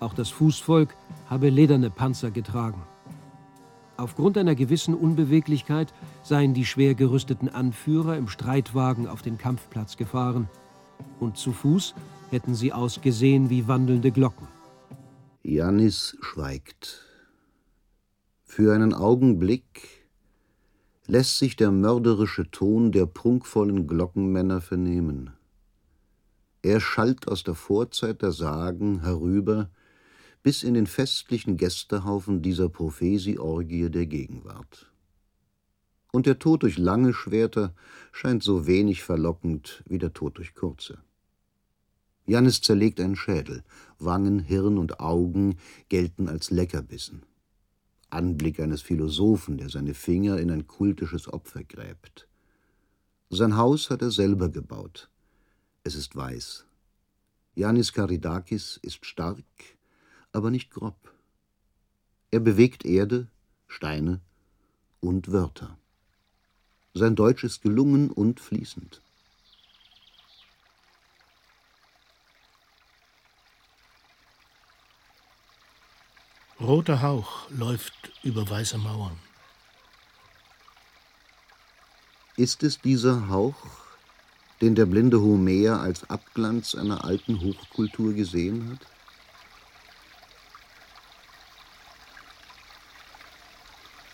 [0.00, 0.96] Auch das Fußvolk
[1.30, 2.82] habe lederne Panzer getragen.
[3.96, 5.94] Aufgrund einer gewissen Unbeweglichkeit
[6.24, 10.48] seien die schwer gerüsteten Anführer im Streitwagen auf den Kampfplatz gefahren.
[11.20, 11.94] Und zu Fuß
[12.30, 14.48] hätten sie ausgesehen wie wandelnde Glocken.
[15.44, 17.04] Jannis schweigt.
[18.44, 19.97] Für einen Augenblick
[21.08, 25.30] lässt sich der mörderische Ton der prunkvollen Glockenmänner vernehmen.
[26.60, 29.70] Er schallt aus der Vorzeit der Sagen herüber
[30.42, 34.92] bis in den festlichen Gästehaufen dieser Prophesieorgie der Gegenwart.
[36.12, 37.74] Und der Tod durch lange Schwerter
[38.12, 40.98] scheint so wenig verlockend wie der Tod durch kurze.
[42.26, 43.64] Jannis zerlegt einen Schädel,
[43.98, 45.56] Wangen, Hirn und Augen
[45.88, 47.22] gelten als Leckerbissen.
[48.10, 52.26] Anblick eines Philosophen, der seine Finger in ein kultisches Opfer gräbt.
[53.30, 55.10] Sein Haus hat er selber gebaut.
[55.84, 56.64] Es ist weiß.
[57.54, 59.44] Yanis Karidakis ist stark,
[60.32, 61.12] aber nicht grob.
[62.30, 63.28] Er bewegt Erde,
[63.66, 64.20] Steine
[65.00, 65.78] und Wörter.
[66.94, 69.02] Sein Deutsch ist gelungen und fließend.
[76.60, 79.16] Roter Hauch läuft über weiße Mauern.
[82.36, 83.54] Ist es dieser Hauch,
[84.60, 88.86] den der blinde Homer als Abglanz einer alten Hochkultur gesehen hat?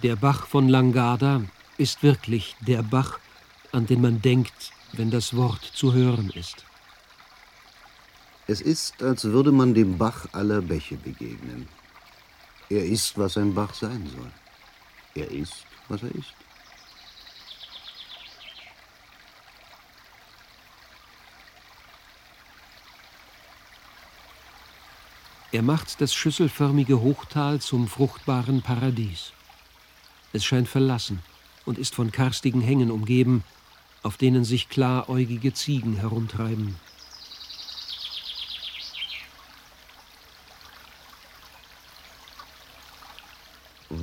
[0.03, 1.41] Der Bach von Langarda
[1.79, 3.21] ist wirklich der Bach,
[3.73, 6.67] an den man denkt, wenn das Wort zu hören ist.
[8.47, 11.67] Es ist, als würde man dem Bach aller Bäche begegnen.
[12.75, 14.33] Er ist, was ein Bach sein soll.
[15.15, 16.35] Er ist, was er ist.
[25.53, 29.31] Er macht das schüsselförmige Hochtal zum fruchtbaren Paradies.
[30.33, 31.21] Es scheint verlassen
[31.65, 33.45] und ist von karstigen Hängen umgeben,
[34.03, 36.75] auf denen sich klaräugige Ziegen herumtreiben.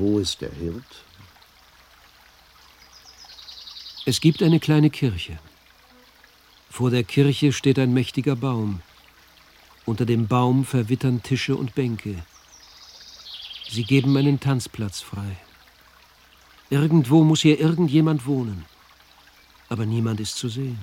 [0.02, 0.92] Wo ist der Hirt?
[4.08, 5.38] Es gibt eine kleine Kirche.
[6.72, 8.82] Vor der Kirche steht ein mächtiger Baum.
[9.86, 12.16] Unter dem Baum verwittern Tische und Bänke.
[13.70, 15.38] Sie geben einen Tanzplatz frei.
[16.72, 18.66] Irgendwo muss hier irgendjemand wohnen.
[19.70, 20.80] Aber niemand ist zu sehen.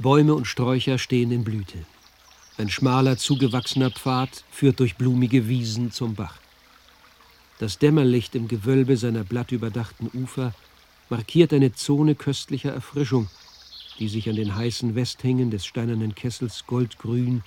[0.00, 1.84] Bäume und Sträucher stehen in Blüte.
[2.56, 6.38] Ein schmaler, zugewachsener Pfad führt durch blumige Wiesen zum Bach.
[7.58, 10.54] Das Dämmerlicht im Gewölbe seiner blattüberdachten Ufer
[11.10, 13.28] markiert eine Zone köstlicher Erfrischung,
[13.98, 17.42] die sich an den heißen Westhängen des steinernen Kessels goldgrün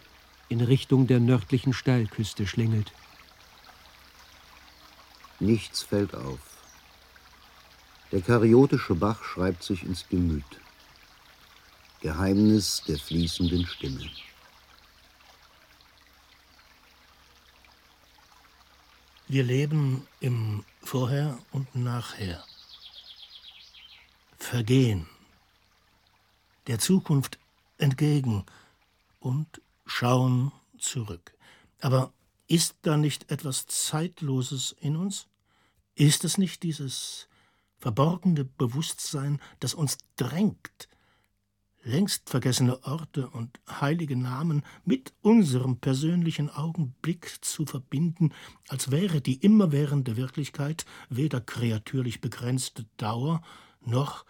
[0.48, 2.92] in Richtung der nördlichen Steilküste schlängelt.
[5.40, 6.40] Nichts fällt auf.
[8.12, 10.44] Der kariotische Bach schreibt sich ins Gemüt.
[12.04, 14.12] Geheimnis der fließenden Stimme.
[19.30, 22.44] Wir leben im Vorher und Nachher.
[24.38, 25.08] Vergehen.
[26.68, 27.40] Der Zukunft
[27.78, 28.46] entgegen
[29.22, 31.34] und schauen zurück.
[31.80, 32.12] Aber
[32.48, 35.28] ist da nicht etwas Zeitloses in uns?
[35.96, 37.30] Ist es nicht dieses
[37.80, 40.90] verborgene Bewusstsein, das uns drängt,
[41.84, 48.34] längst vergessene Orte und heilige Namen mit unserem persönlichen Augenblick zu verbinden,
[48.70, 53.42] als wäre die immerwährende Wirklichkeit weder kreatürlich begrenzte Dauer
[53.82, 54.26] noch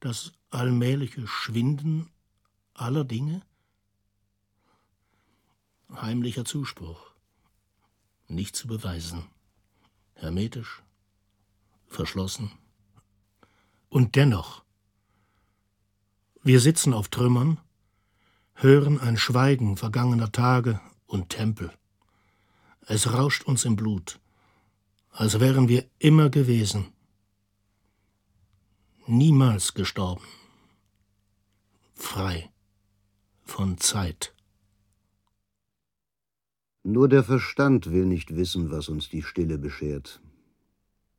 [0.00, 2.10] das allmähliche Schwinden
[2.74, 3.42] aller Dinge?
[5.92, 7.12] Heimlicher Zuspruch,
[8.26, 9.24] nicht zu beweisen,
[10.14, 10.82] hermetisch,
[11.86, 12.50] verschlossen.
[13.88, 14.65] Und dennoch
[16.46, 17.58] wir sitzen auf Trümmern,
[18.54, 21.72] hören ein Schweigen vergangener Tage und Tempel.
[22.86, 24.20] Es rauscht uns im Blut,
[25.10, 26.92] als wären wir immer gewesen,
[29.08, 30.22] niemals gestorben,
[31.94, 32.48] frei
[33.42, 34.32] von Zeit.
[36.84, 40.20] Nur der Verstand will nicht wissen, was uns die Stille beschert.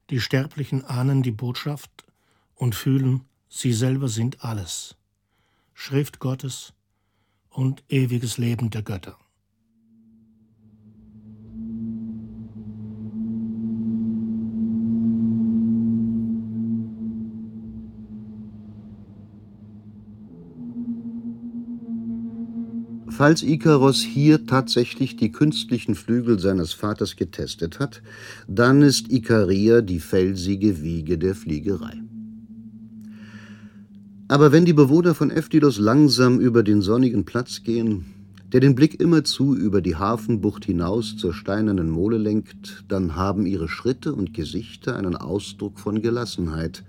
[0.10, 2.06] Die Sterblichen ahnen die Botschaft
[2.56, 4.96] und fühlen, sie selber sind alles.
[5.80, 6.74] Schrift Gottes
[7.50, 9.16] und ewiges Leben der Götter.
[23.08, 28.02] Falls Ikaros hier tatsächlich die künstlichen Flügel seines Vaters getestet hat,
[28.48, 32.07] dann ist Ikaria die felsige Wiege der Fliegerei.
[34.30, 38.06] Aber wenn die Bewohner von Ephilos langsam über den sonnigen Platz gehen,
[38.52, 43.70] der den Blick immerzu über die Hafenbucht hinaus zur steinernen Mole lenkt, dann haben ihre
[43.70, 46.84] Schritte und Gesichter einen Ausdruck von Gelassenheit,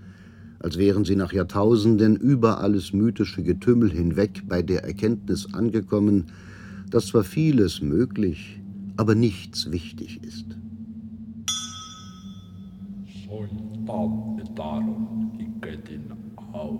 [0.59, 6.25] als wären sie nach Jahrtausenden über alles mythische Getümmel hinweg bei der Erkenntnis angekommen,
[6.89, 8.59] dass zwar vieles möglich,
[8.97, 10.45] aber nichts wichtig ist.
[13.25, 13.69] Soin
[16.53, 16.79] darum, iketin au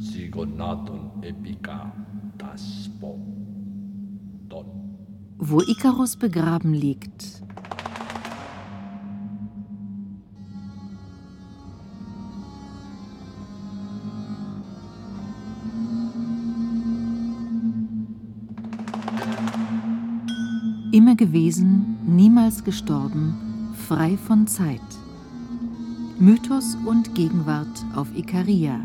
[0.00, 1.92] sigonaton epica
[2.36, 3.18] taspo
[4.48, 4.66] don.
[5.38, 7.42] Wo Ikarus begraben liegt,
[20.90, 23.34] immer gewesen, niemals gestorben,
[23.86, 24.97] frei von Zeit.
[26.20, 28.84] Mythos und Gegenwart auf Ikaria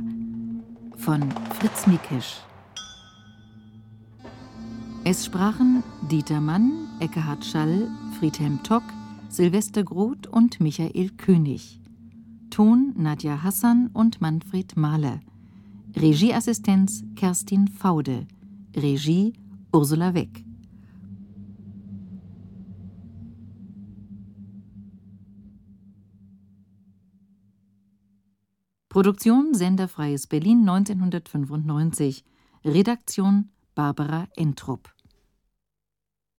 [0.98, 2.38] von Fritz Mikesch.
[5.04, 8.84] Es sprachen Dieter Mann, Eckhard Schall, Friedhelm Tock,
[9.30, 11.82] Silvester Groth und Michael König.
[12.52, 15.20] Ton Nadja Hassan und Manfred Mahler.
[15.96, 18.28] Regieassistenz Kerstin Faude.
[18.76, 19.34] Regie
[19.72, 20.46] Ursula Weck.
[28.94, 32.24] Produktion Senderfreies Berlin 1995.
[32.64, 34.94] Redaktion Barbara Entrup